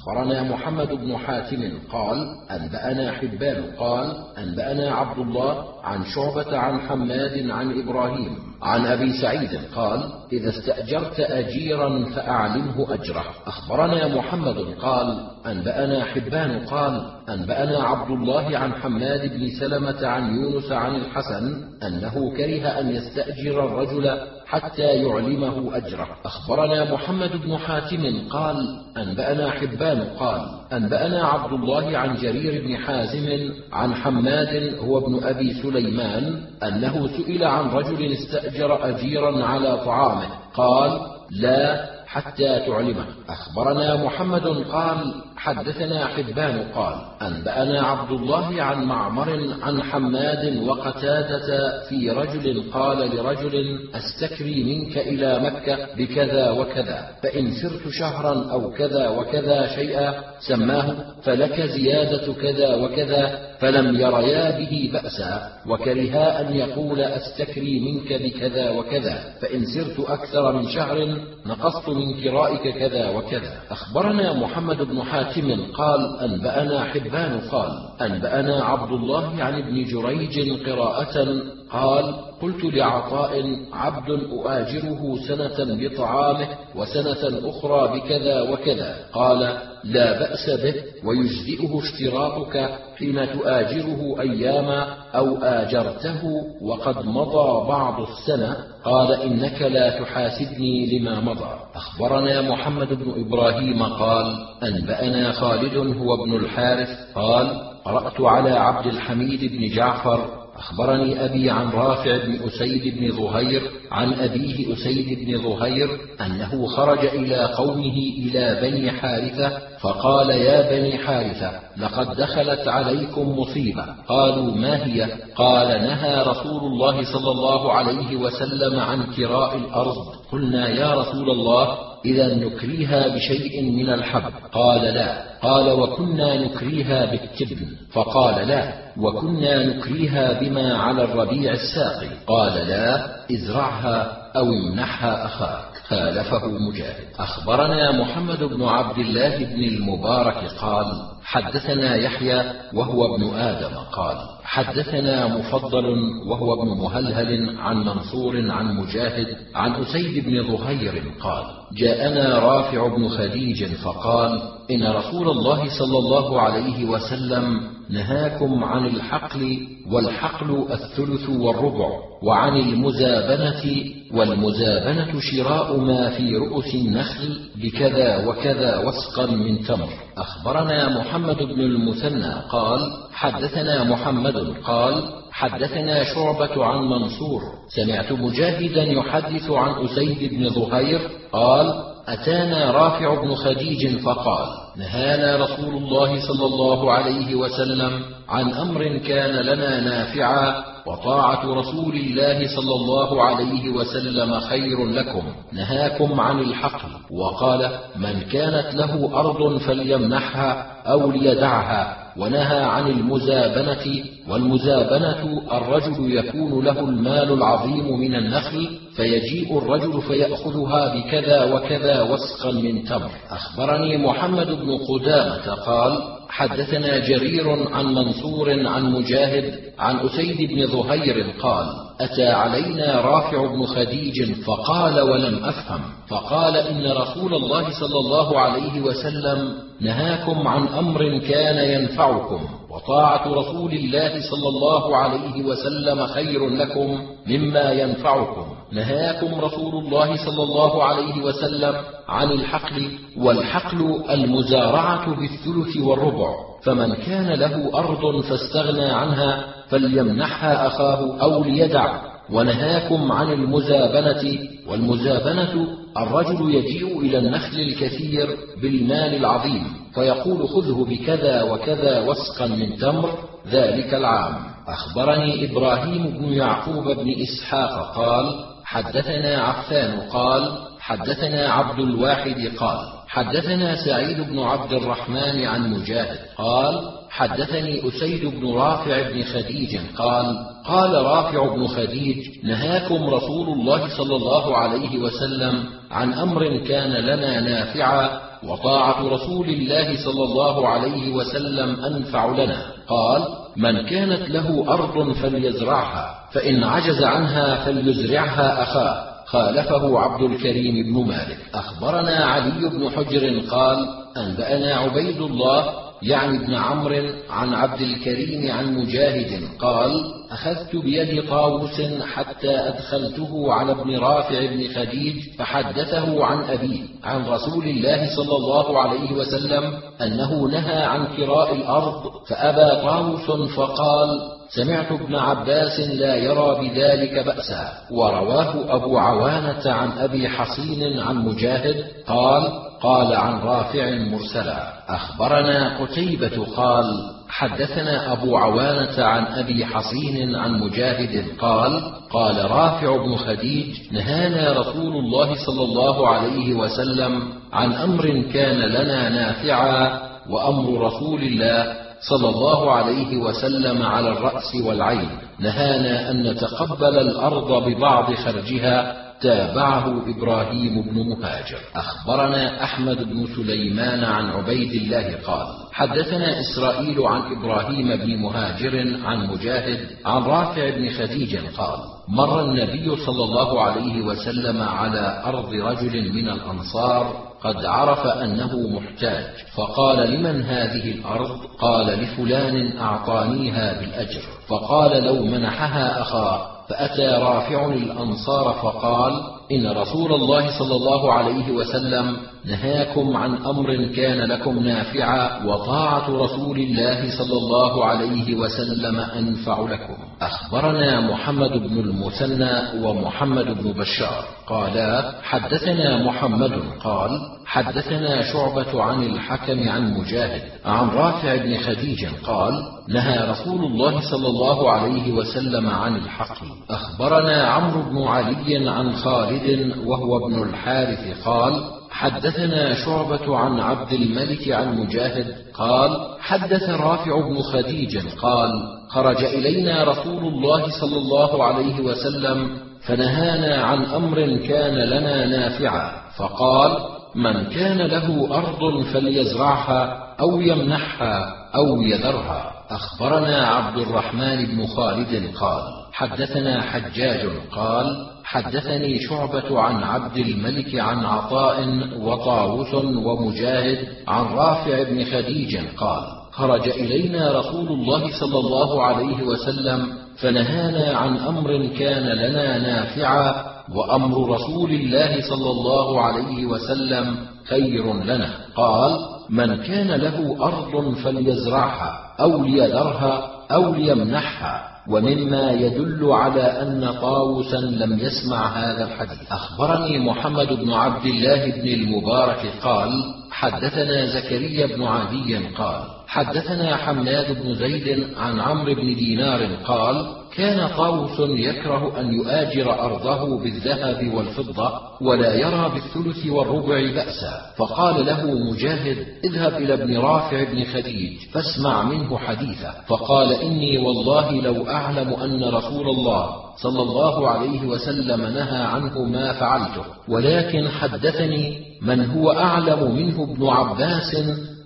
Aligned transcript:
أخبرنا 0.00 0.42
محمد 0.42 0.88
بن 0.88 1.16
حاتم 1.16 1.72
قال 1.92 2.26
أنبأنا 2.50 3.12
حبان 3.12 3.64
قال 3.78 4.16
أنبأنا 4.38 4.94
عبد 4.94 5.18
الله 5.18 5.64
عن 5.84 6.04
شعبة 6.04 6.58
عن 6.58 6.80
حماد 6.80 7.50
عن 7.50 7.80
إبراهيم 7.80 8.36
عن 8.62 8.86
أبي 8.86 9.12
سعيد 9.22 9.60
قال 9.74 10.02
إذا 10.32 10.48
استأجرت 10.50 11.20
أجيرا 11.20 12.04
فأعلمه 12.04 12.94
أجره. 12.94 13.24
أخبرنا 13.46 14.16
محمد 14.16 14.56
قال 14.82 15.26
أنبأنا 15.46 16.04
حبان 16.04 16.66
قال 16.66 17.10
أنبأنا 17.28 17.82
عبد 17.82 18.10
الله 18.10 18.58
عن 18.58 18.72
حماد 18.72 19.20
بن 19.32 19.48
سلمة 19.60 20.06
عن 20.06 20.34
يونس 20.34 20.72
عن 20.72 20.94
الحسن 20.94 21.64
أنه 21.82 22.36
كره 22.36 22.68
أن 22.80 22.90
يستأجر 22.90 23.64
الرجل 23.64 24.18
حتى 24.50 24.82
يعلمه 24.82 25.76
أجره. 25.76 26.08
أخبرنا 26.24 26.92
محمد 26.94 27.30
بن 27.44 27.58
حاتم 27.58 28.28
قال 28.30 28.56
أنبأنا 28.96 29.50
حبان 29.50 30.00
قال 30.00 30.40
أنبأنا 30.72 31.26
عبد 31.26 31.52
الله 31.52 31.98
عن 31.98 32.16
جرير 32.16 32.66
بن 32.66 32.76
حازم 32.76 33.52
عن 33.72 33.94
حماد 33.94 34.74
هو 34.78 34.98
ابن 34.98 35.24
أبي 35.24 35.54
سليمان 35.54 36.40
أنه 36.62 37.06
سئل 37.06 37.44
عن 37.44 37.68
رجل 37.70 38.12
استأجر 38.12 38.88
أجيرا 38.88 39.44
على 39.44 39.78
طعامه. 39.84 40.28
قال 40.54 41.00
لا 41.30 41.90
حتى 42.06 42.60
تعلمه. 42.66 43.06
أخبرنا 43.28 44.04
محمد 44.04 44.46
قال 44.46 45.14
حدثنا 45.40 46.06
حبان 46.06 46.72
قال 46.74 46.94
أنبأنا 47.22 47.82
عبد 47.82 48.10
الله 48.10 48.62
عن 48.62 48.84
معمر 48.84 49.54
عن 49.62 49.82
حماد 49.82 50.56
وقتادة 50.62 51.80
في 51.88 52.10
رجل 52.10 52.70
قال 52.72 53.16
لرجل 53.16 53.78
أستكري 53.94 54.64
منك 54.64 54.98
إلى 54.98 55.38
مكة 55.38 55.94
بكذا 55.96 56.50
وكذا 56.50 57.08
فإن 57.22 57.52
سرت 57.62 57.88
شهرا 57.88 58.50
أو 58.52 58.70
كذا 58.70 59.08
وكذا 59.08 59.66
شيئا 59.74 60.14
سماه 60.40 60.94
فلك 61.22 61.60
زيادة 61.60 62.32
كذا 62.32 62.74
وكذا 62.74 63.50
فلم 63.60 64.00
يريا 64.00 64.58
به 64.58 64.90
بأسا 64.92 65.50
وكرها 65.66 66.40
أن 66.40 66.56
يقول 66.56 67.00
أستكري 67.00 67.80
منك 67.80 68.22
بكذا 68.22 68.70
وكذا 68.70 69.34
فإن 69.40 69.64
سرت 69.64 70.00
أكثر 70.10 70.52
من 70.52 70.68
شهر 70.68 71.18
نقصت 71.46 71.88
من 71.88 72.22
كرائك 72.22 72.78
كذا 72.78 73.10
وكذا. 73.10 73.52
أخبرنا 73.70 74.32
محمد 74.32 74.76
بن 74.76 75.02
حاتم 75.02 75.29
قال 75.74 76.16
أنبأنا 76.20 76.84
حبان 76.84 77.40
قال 77.40 77.70
أنبأنا 78.00 78.64
عبد 78.64 78.92
الله 78.92 79.42
عن 79.42 79.54
ابن 79.54 79.84
جريج 79.84 80.66
قراءة 80.68 81.42
قال 81.72 82.14
قلت 82.42 82.64
لعطاء 82.64 83.56
عبد 83.72 84.10
أؤاجره 84.10 85.16
سنة 85.28 85.56
بطعامه 85.58 86.48
وسنة 86.76 87.50
أخرى 87.50 87.98
بكذا 87.98 88.40
وكذا. 88.40 88.96
قال 89.12 89.56
لا 89.84 90.18
بأس 90.18 90.50
به 90.50 90.74
ويجزئه 91.04 91.78
اشتراطك 91.78 92.78
حين 92.98 93.32
تؤاجره 93.32 94.20
أياما 94.20 94.94
أو 95.14 95.36
آجرته 95.36 96.22
وقد 96.62 97.06
مضى 97.06 97.68
بعض 97.68 98.00
السنة. 98.00 98.56
قال 98.84 99.12
إنك 99.12 99.62
لا 99.62 100.00
تحاسبني 100.00 100.98
لما 100.98 101.20
مضى. 101.20 101.50
أخبرنا 101.74 102.42
محمد 102.42 102.88
بن 102.88 103.26
إبراهيم 103.26 103.82
قال 103.82 104.26
أنبأنا 104.62 105.32
خالد 105.32 105.76
هو 105.76 106.14
ابن 106.14 106.36
الحارث. 106.36 106.88
قال 107.14 107.70
قرأت 107.84 108.20
على 108.20 108.50
عبد 108.50 108.86
الحميد 108.86 109.52
بن 109.52 109.76
جعفر 109.76 110.39
أخبرني 110.60 111.24
أبي 111.24 111.50
عن 111.50 111.70
رافع 111.70 112.16
بن 112.16 112.38
أسيد 112.46 112.98
بن 112.98 113.16
ظهير 113.16 113.62
عن 113.90 114.12
أبيه 114.12 114.72
أسيد 114.74 115.26
بن 115.26 115.42
ظهير 115.42 115.88
أنه 116.20 116.66
خرج 116.66 117.04
إلى 117.04 117.36
قومه 117.36 117.96
إلى 118.18 118.58
بني 118.62 118.90
حارثة 118.90 119.58
فقال 119.80 120.30
يا 120.30 120.70
بني 120.70 120.98
حارثة 120.98 121.50
لقد 121.76 122.16
دخلت 122.16 122.68
عليكم 122.68 123.38
مصيبة. 123.38 123.84
قالوا 124.08 124.54
ما 124.56 124.86
هي؟ 124.86 125.08
قال 125.36 125.68
نهى 125.68 126.22
رسول 126.22 126.62
الله 126.72 127.12
صلى 127.12 127.30
الله 127.30 127.72
عليه 127.72 128.16
وسلم 128.16 128.80
عن 128.80 129.02
كراء 129.16 129.56
الأرض. 129.56 129.96
قلنا 130.32 130.68
يا 130.68 130.94
رسول 130.94 131.30
الله 131.30 131.89
إذا 132.04 132.34
نكريها 132.34 133.08
بشيء 133.08 133.62
من 133.62 133.90
الحب. 133.90 134.32
قال 134.52 134.82
لا. 134.82 135.22
قال 135.42 135.70
وكنا 135.72 136.44
نكريها 136.44 137.04
بالتبن 137.04 137.66
فقال 137.92 138.48
لا. 138.48 138.72
وكنا 138.98 139.66
نكريها 139.66 140.40
بما 140.40 140.76
على 140.76 141.04
الربيع 141.04 141.52
الساقي. 141.52 142.08
قال 142.26 142.68
لا. 142.68 143.16
ازرعها 143.32 144.16
أو 144.36 144.52
امنحها 144.52 145.24
أخاك. 145.24 145.69
خالفه 145.90 146.46
مجاهد. 146.46 147.04
أخبرنا 147.18 147.92
محمد 147.92 148.44
بن 148.44 148.62
عبد 148.62 148.98
الله 148.98 149.38
بن 149.38 149.64
المبارك 149.64 150.50
قال 150.60 150.86
حدثنا 151.22 151.96
يحيى 151.96 152.42
وهو 152.74 153.14
ابن 153.14 153.34
آدم 153.34 153.76
قال 153.92 154.16
حدثنا 154.44 155.26
مفضل 155.26 155.84
وهو 156.26 156.62
ابن 156.62 156.82
مهلهل 156.82 157.58
عن 157.58 157.76
منصور 157.76 158.50
عن 158.50 158.76
مجاهد 158.76 159.36
عن 159.54 159.74
أسيد 159.74 160.24
بن 160.24 160.56
ظهير 160.56 161.02
قال 161.20 161.44
جاءنا 161.76 162.38
رافع 162.38 162.86
بن 162.96 163.08
خديج 163.08 163.64
فقال 163.74 164.42
إن 164.70 164.86
رسول 164.86 165.28
الله 165.30 165.78
صلى 165.78 165.98
الله 165.98 166.40
عليه 166.40 166.84
وسلم 166.84 167.60
نهاكم 167.90 168.64
عن 168.64 168.86
الحقل 168.86 169.66
والحقل 169.90 170.66
الثلث 170.70 171.28
والربع 171.28 171.88
وعن 172.22 172.56
المزابنة 172.56 173.84
والمزابنة 174.12 175.20
شراء 175.20 175.76
ما 175.76 176.10
في 176.10 176.36
رؤوس 176.36 176.74
النخل 176.74 177.38
بكذا 177.56 178.26
وكذا 178.26 178.78
وسقا 178.78 179.26
من 179.26 179.62
تمر. 179.62 179.88
أخبرنا 180.16 180.98
محمد 181.00 181.36
بن 181.36 181.60
المثنى 181.60 182.34
قال 182.50 182.80
حدثنا 183.12 183.84
محمد 183.84 184.36
قال 184.64 185.02
حدثنا 185.40 186.04
شعبة 186.04 186.64
عن 186.64 186.84
منصور. 186.84 187.42
سمعت 187.68 188.12
مجاهدا 188.12 188.82
يحدث 188.82 189.50
عن 189.50 189.84
أسيد 189.84 190.34
بن 190.34 190.48
ظهير 190.48 191.00
قال 191.32 191.74
أتانا 192.08 192.70
رافع 192.70 193.22
بن 193.22 193.34
خديج 193.34 193.98
فقال 193.98 194.48
نهانا 194.76 195.44
رسول 195.44 195.74
الله 195.76 196.20
صلى 196.28 196.46
الله 196.46 196.92
عليه 196.92 197.34
وسلم 197.34 198.02
عن 198.28 198.52
أمر 198.52 198.96
كان 198.98 199.34
لنا 199.34 199.80
نافعا 199.80 200.64
وطاعة 200.86 201.54
رسول 201.54 201.94
الله 201.94 202.56
صلى 202.56 202.74
الله 202.74 203.22
عليه 203.22 203.68
وسلم 203.68 204.40
خير 204.40 204.86
لكم. 204.86 205.22
نهاكم 205.52 206.20
عن 206.20 206.38
الحقل 206.38 206.88
وقال 207.10 207.70
من 207.96 208.20
كانت 208.20 208.74
له 208.74 209.20
أرض 209.20 209.58
فليمنحها 209.58 210.66
أو 210.86 211.10
ليدعها. 211.10 211.96
ونهى 212.20 212.62
عن 212.62 212.86
المزابنة 212.86 214.04
والمزابنة 214.28 215.42
الرجل 215.52 216.16
يكون 216.16 216.64
له 216.64 216.80
المال 216.80 217.32
العظيم 217.32 218.00
من 218.00 218.14
النخل 218.14 218.78
فيجيء 218.96 219.58
الرجل 219.58 220.02
فيأخذها 220.02 220.94
بكذا 220.94 221.54
وكذا 221.54 222.02
وسقا 222.02 222.52
من 222.52 222.84
تمر. 222.84 223.10
أخبرني 223.30 223.96
محمد 223.96 224.46
بن 224.46 224.78
قدامة 224.88 225.54
قال 225.54 226.19
حدثنا 226.30 226.98
جرير 226.98 227.68
عن 227.74 227.86
منصور 227.94 228.66
عن 228.68 228.92
مجاهد 228.92 229.54
عن 229.78 229.96
أسيد 229.98 230.52
بن 230.52 230.66
ظهير 230.66 231.30
قال 231.42 231.66
أتى 232.00 232.28
علينا 232.28 233.00
رافع 233.00 233.46
بن 233.46 233.66
خديج 233.66 234.32
فقال 234.32 235.00
ولم 235.00 235.44
أفهم 235.44 235.80
فقال 236.08 236.56
إن 236.56 236.92
رسول 236.92 237.34
الله 237.34 237.70
صلى 237.80 237.98
الله 237.98 238.40
عليه 238.40 238.80
وسلم 238.80 239.54
نهاكم 239.80 240.48
عن 240.48 240.68
أمر 240.68 241.18
كان 241.18 241.80
ينفعكم 241.82 242.40
وطاعة 242.70 243.28
رسول 243.32 243.72
الله 243.72 244.20
صلى 244.30 244.48
الله 244.48 244.96
عليه 244.96 245.42
وسلم 245.44 246.06
خير 246.06 246.48
لكم 246.48 247.06
مما 247.26 247.72
ينفعكم. 247.72 248.46
نهاكم 248.72 249.40
رسول 249.40 249.84
الله 249.84 250.16
صلى 250.26 250.42
الله 250.42 250.84
عليه 250.84 251.22
وسلم 251.22 251.74
عن 252.08 252.30
الحقل 252.32 252.90
والحقل 253.16 254.04
المزارعة 254.10 255.16
بالثلث 255.20 255.76
والربع. 255.76 256.34
فمن 256.64 256.94
كان 256.94 257.28
له 257.28 257.78
أرض 257.78 258.20
فاستغنى 258.20 258.84
عنها 258.84 259.44
فليمنحها 259.68 260.66
أخاه 260.66 261.22
أو 261.22 261.44
ليدع. 261.44 262.00
ونهاكم 262.30 263.12
عن 263.12 263.32
المزابنة. 263.32 264.38
والمزابنة 264.68 265.66
الرجل 265.96 266.54
يجيء 266.54 267.00
إلى 267.00 267.18
النخل 267.18 267.60
الكثير 267.60 268.36
بالمال 268.62 269.14
العظيم 269.14 269.66
فيقول 269.94 270.48
خذه 270.48 270.86
بكذا 270.88 271.42
وكذا 271.42 272.00
وسقا 272.08 272.46
من 272.46 272.76
تمر. 272.76 273.10
ذلك 273.50 273.94
العام. 273.94 274.34
أخبرني 274.68 275.50
إبراهيم 275.50 276.06
بن 276.06 276.32
يعقوب 276.32 276.84
بن 276.84 277.14
إسحاق 277.22 277.96
قال 277.96 278.50
حدثنا 278.70 279.38
عفان 279.38 280.00
قال 280.00 280.58
حدثنا 280.80 281.52
عبد 281.52 281.78
الواحد 281.78 282.52
قال 282.58 282.86
حدثنا 283.08 283.84
سعيد 283.84 284.20
بن 284.20 284.38
عبد 284.38 284.72
الرحمن 284.72 285.44
عن 285.44 285.70
مجاهد 285.70 286.18
قال 286.38 286.90
حدثني 287.10 287.88
أسيد 287.88 288.26
بن 288.26 288.54
رافع 288.54 289.10
بن 289.10 289.22
خديج 289.22 289.78
قال 289.96 290.36
قال 290.64 290.92
رافع 291.04 291.54
بن 291.54 291.66
خديج 291.66 292.16
نهاكم 292.44 293.04
رسول 293.04 293.48
الله 293.48 293.96
صلى 293.96 294.16
الله 294.16 294.56
عليه 294.56 294.98
وسلم 294.98 295.64
عن 295.90 296.12
أمر 296.12 296.56
كان 296.68 296.92
لنا 296.92 297.40
نافعا 297.40 298.20
وطاعة 298.44 299.08
رسول 299.08 299.48
الله 299.48 300.04
صلى 300.04 300.24
الله 300.24 300.68
عليه 300.68 301.12
وسلم 301.12 301.84
أنفع 301.84 302.26
لنا. 302.26 302.62
قال 302.88 303.39
من 303.56 303.86
كانت 303.86 304.30
له 304.30 304.64
أرض 304.68 305.12
فليزرعها 305.12 306.14
فإن 306.32 306.64
عجز 306.64 307.02
عنها 307.02 307.64
فليزرعها 307.64 308.62
أخاه. 308.62 309.10
خالفه 309.26 309.98
عبد 309.98 310.22
الكريم 310.22 310.92
بن 310.92 311.08
مالك. 311.08 311.38
أخبرنا 311.54 312.16
علي 312.24 312.68
بن 312.68 312.90
حجر 312.90 313.40
قال 313.50 313.88
أنبأنا 314.16 314.74
عبيد 314.74 315.20
الله 315.20 315.89
يعني 316.02 316.38
ابن 316.38 316.54
عمرو 316.54 317.08
عن 317.30 317.54
عبد 317.54 317.80
الكريم 317.80 318.52
عن 318.52 318.74
مجاهد 318.74 319.48
قال 319.58 320.04
أخذت 320.30 320.76
بيد 320.76 321.28
طاووس 321.28 321.80
حتى 322.14 322.50
أدخلته 322.50 323.52
على 323.52 323.72
ابن 323.72 323.98
رافع 323.98 324.46
بن 324.46 324.68
خديج 324.68 325.14
فحدثه 325.38 326.24
عن 326.24 326.44
أبيه 326.44 326.80
عن 327.04 327.26
رسول 327.26 327.64
الله 327.64 328.16
صلى 328.16 328.36
الله 328.36 328.78
عليه 328.78 329.12
وسلم 329.12 329.72
أنه 330.02 330.48
نهى 330.48 330.82
عن 330.82 331.06
كراء 331.16 331.54
الأرض 331.54 332.02
فأبى 332.28 332.82
طاووس 332.82 333.54
فقال 333.56 334.39
سمعت 334.54 334.92
ابن 334.92 335.14
عباس 335.14 335.80
لا 335.80 336.14
يرى 336.14 336.58
بذلك 336.60 337.26
بأسا 337.26 337.72
ورواه 337.90 338.74
أبو 338.76 338.98
عوانة 338.98 339.72
عن 339.72 339.98
أبي 339.98 340.28
حصين 340.28 341.00
عن 341.00 341.16
مجاهد 341.16 341.84
قال 342.06 342.42
قال 342.82 343.14
عن 343.14 343.38
رافع 343.40 343.90
مرسلا 343.90 344.72
أخبرنا 344.88 345.78
قتيبة 345.78 346.46
قال 346.56 346.84
حدثنا 347.28 348.12
أبو 348.12 348.36
عوانة 348.36 349.04
عن 349.04 349.26
أبي 349.26 349.66
حصين 349.66 350.34
عن 350.34 350.60
مجاهد 350.60 351.24
قال 351.40 351.82
قال 352.10 352.50
رافع 352.50 352.96
بن 352.96 353.16
خديج 353.16 353.92
نهانا 353.92 354.60
رسول 354.60 354.96
الله 354.96 355.34
صلى 355.46 355.62
الله 355.64 356.08
عليه 356.08 356.54
وسلم 356.54 357.22
عن 357.52 357.72
أمر 357.72 358.22
كان 358.32 358.58
لنا 358.58 359.08
نافعا 359.08 360.00
وأمر 360.30 360.86
رسول 360.86 361.22
الله 361.22 361.79
صلى 362.08 362.28
الله 362.28 362.72
عليه 362.72 363.16
وسلم 363.16 363.82
على 363.82 364.08
الرأس 364.12 364.54
والعين 364.64 365.08
نهانا 365.38 366.10
أن 366.10 366.22
نتقبل 366.22 366.98
الأرض 366.98 367.64
ببعض 367.68 368.14
خرجها 368.14 368.96
تابعه 369.20 370.02
إبراهيم 370.08 370.82
بن 370.82 371.08
مهاجر. 371.08 371.58
أخبرنا 371.76 372.64
أحمد 372.64 372.96
بن 372.96 373.26
سليمان 373.36 374.04
عن 374.04 374.30
عبيد 374.30 374.82
الله 374.82 375.16
قال 375.26 375.46
حدثنا 375.72 376.40
إسرائيل 376.40 377.02
عن 377.02 377.20
إبراهيم 377.36 377.96
بن 377.96 378.16
مهاجر 378.16 378.96
عن 379.04 379.26
مجاهد 379.26 379.88
عن 380.04 380.22
رافع 380.22 380.70
بن 380.70 380.88
خديج 380.88 381.36
قال 381.36 381.78
مر 382.08 382.40
النبي 382.40 382.96
صلى 382.96 383.24
الله 383.24 383.62
عليه 383.62 384.02
وسلم 384.02 384.62
على 384.62 385.22
أرض 385.26 385.54
رجل 385.54 386.12
من 386.12 386.28
الأنصار 386.28 387.29
قد 387.44 387.64
عرف 387.64 388.06
أنه 388.06 388.68
محتاج. 388.68 389.24
فقال 389.56 390.10
لمن 390.10 390.42
هذه 390.42 390.92
الأرض؟ 390.92 391.38
قال 391.58 391.86
لفلان 391.86 392.78
أعطانيها 392.78 393.80
بالأجر. 393.80 394.20
فقال 394.48 395.04
لو 395.04 395.24
منحها 395.24 396.02
أخاه 396.02 396.60
فأتى 396.70 397.06
رافع 397.06 397.66
الأنصار 397.66 398.52
فقال 398.62 399.22
إن 399.52 399.66
رسول 399.66 400.12
الله 400.12 400.58
صلى 400.58 400.76
الله 400.76 401.12
عليه 401.12 401.52
وسلم 401.52 402.16
نهاكم 402.44 403.16
عن 403.16 403.36
أمر 403.36 403.84
كان 403.96 404.18
لكم 404.18 404.58
نافعا 404.58 405.44
وطاعة 405.46 406.10
رسول 406.10 406.58
الله 406.58 407.18
صلى 407.18 407.36
الله 407.36 407.84
عليه 407.84 408.34
وسلم 408.34 409.00
أنفع 409.00 409.60
لكم. 409.60 409.96
أخبرنا 410.22 411.00
محمد 411.00 411.50
بن 411.50 411.78
المثنى 411.78 412.84
ومحمد 412.84 413.44
بن 413.44 413.72
بشار. 413.72 414.24
قالا 414.46 415.12
حدثنا 415.22 416.04
محمد 416.04 416.52
قال 416.84 417.10
حدثنا 417.46 418.22
شعبة 418.32 418.82
عن 418.82 419.02
الحكم 419.02 419.68
عن 419.68 419.94
مجاهد 419.94 420.42
عن 420.64 420.88
رافع 420.88 421.36
بن 421.36 421.58
خديج 421.58 422.06
قال 422.24 422.52
نهى 422.88 423.30
رسول 423.30 423.64
الله 423.64 424.10
صلى 424.10 424.26
الله 424.26 424.70
عليه 424.70 425.12
وسلم 425.12 425.66
عن 425.66 425.96
الحق. 425.96 426.38
أخبرنا 426.70 427.46
عمرو 427.46 427.82
بن 427.82 428.02
علي 428.02 428.68
عن 428.68 428.92
خالد 428.92 429.76
وهو 429.86 430.26
ابن 430.26 430.42
الحارث 430.42 431.24
قال 431.24 431.79
حدثنا 432.00 432.74
شعبة 432.74 433.36
عن 433.36 433.60
عبد 433.60 433.92
الملك 433.92 434.50
عن 434.50 434.78
مجاهد 434.78 435.34
قال 435.54 435.90
حدث 436.20 436.70
رافع 436.70 437.28
بن 437.28 437.42
خديج 437.42 437.98
قال 438.22 438.50
خرج 438.88 439.24
إلينا 439.24 439.84
رسول 439.84 440.24
الله 440.24 440.80
صلى 440.80 440.96
الله 440.96 441.44
عليه 441.44 441.80
وسلم 441.80 442.58
فنهانا 442.86 443.64
عن 443.64 443.84
أمر 443.84 444.36
كان 444.36 444.74
لنا 444.74 445.26
نافعا 445.26 445.92
فقال 446.16 446.78
من 447.14 447.44
كان 447.44 447.78
له 447.78 448.36
أرض 448.38 448.84
فليزرعها 448.84 450.14
أو 450.20 450.40
يمنحها 450.40 451.34
أو 451.54 451.82
يذرها. 451.82 452.52
أخبرنا 452.70 453.46
عبد 453.46 453.78
الرحمن 453.78 454.46
بن 454.46 454.66
خالد 454.66 455.34
قال 455.36 455.79
حدثنا 455.92 456.60
حجاج 456.60 457.28
قال 457.52 458.06
حدثني 458.24 458.98
شعبة 459.08 459.60
عن 459.60 459.82
عبد 459.82 460.16
الملك 460.16 460.74
عن 460.74 461.04
عطاء 461.04 461.68
وطاووس 462.00 462.74
ومجاهد 462.74 463.88
عن 464.08 464.24
رافع 464.24 464.82
بن 464.82 465.04
خديج 465.04 465.56
قال 465.76 466.02
خرج 466.32 466.68
إلينا 466.68 467.38
رسول 467.38 467.68
الله 467.68 468.20
صلى 468.20 468.38
الله 468.38 468.82
عليه 468.82 469.22
وسلم 469.22 469.92
فنهانا 470.20 470.96
عن 470.98 471.16
أمر 471.16 471.66
كان 471.66 472.06
لنا 472.06 472.58
نافعا 472.58 473.44
وأمر 473.74 474.30
رسول 474.30 474.70
الله 474.70 475.20
صلى 475.20 475.50
الله 475.50 476.00
عليه 476.00 476.46
وسلم 476.46 477.16
خير 477.48 477.94
لنا. 478.04 478.30
قال 478.56 478.98
من 479.30 479.56
كان 479.56 479.88
له 479.88 480.36
أرض 480.40 480.94
فليزرعها 480.94 482.00
أو 482.20 482.44
ليذرها 482.44 483.30
أو 483.50 483.74
ليمنحها. 483.74 484.69
ومما 484.90 485.52
يدل 485.52 486.12
على 486.12 486.42
أن 486.42 486.92
طاووسا 487.00 487.56
لم 487.56 487.98
يسمع 487.98 488.46
هذا 488.58 488.84
الحديث. 488.84 489.32
أخبرني 489.32 489.98
محمد 489.98 490.52
بن 490.52 490.72
عبد 490.72 491.06
الله 491.06 491.46
بن 491.46 491.68
المبارك 491.68 492.52
قال 492.62 492.90
حدثنا 493.30 494.06
زكريا 494.06 494.66
بن 494.66 494.82
عدي 494.82 495.36
قال 495.54 495.99
حدثنا 496.10 496.76
حماد 496.76 497.42
بن 497.42 497.54
زيد 497.54 498.06
عن 498.16 498.40
عمرو 498.40 498.74
بن 498.74 498.94
دينار 498.94 499.54
قال 499.64 500.06
كان 500.36 500.68
طاووس 500.76 501.20
يكره 501.20 502.00
أن 502.00 502.12
يؤاجر 502.12 502.84
أرضه 502.84 503.42
بالذهب 503.42 504.14
والفضة 504.14 504.72
ولا 505.00 505.34
يرى 505.34 505.70
بالثلث 505.74 506.26
والربع 506.26 506.80
بأسا. 506.80 507.52
فقال 507.56 508.06
له 508.06 508.50
مجاهد 508.50 509.06
اذهب 509.24 509.54
إلى 509.54 509.74
ابن 509.74 509.98
رافع 509.98 510.44
بن 510.52 510.64
خديج 510.64 511.18
فاسمع 511.32 511.82
منه 511.82 512.18
حديثا 512.18 512.74
فقال 512.88 513.32
إني 513.32 513.78
والله 513.78 514.32
لو 514.32 514.68
أعلم 514.68 515.14
أن 515.14 515.44
رسول 515.44 515.88
الله 515.88 516.30
صلى 516.62 516.82
الله 516.82 517.28
عليه 517.28 517.66
وسلم 517.66 518.22
نهى 518.22 518.62
عنه 518.62 519.04
ما 519.04 519.32
فعلته. 519.32 519.84
ولكن 520.08 520.68
حدثني 520.68 521.70
من 521.82 522.10
هو 522.10 522.32
أعلم 522.32 522.96
منه 522.96 523.22
ابن 523.22 523.46
عباس 523.46 524.16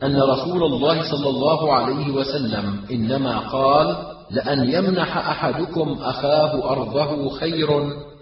أن 0.04 0.23
رسول 0.23 0.62
الله 0.62 1.11
صلى 1.11 1.28
الله 1.28 1.73
عليه 1.73 2.11
وسلم 2.11 2.80
إنما 2.90 3.38
قال 3.38 3.96
لأن 4.30 4.70
يمنح 4.70 5.16
أحدكم 5.16 5.99
أخاه 6.02 6.70
أرضه 6.70 7.30
خير 7.30 7.68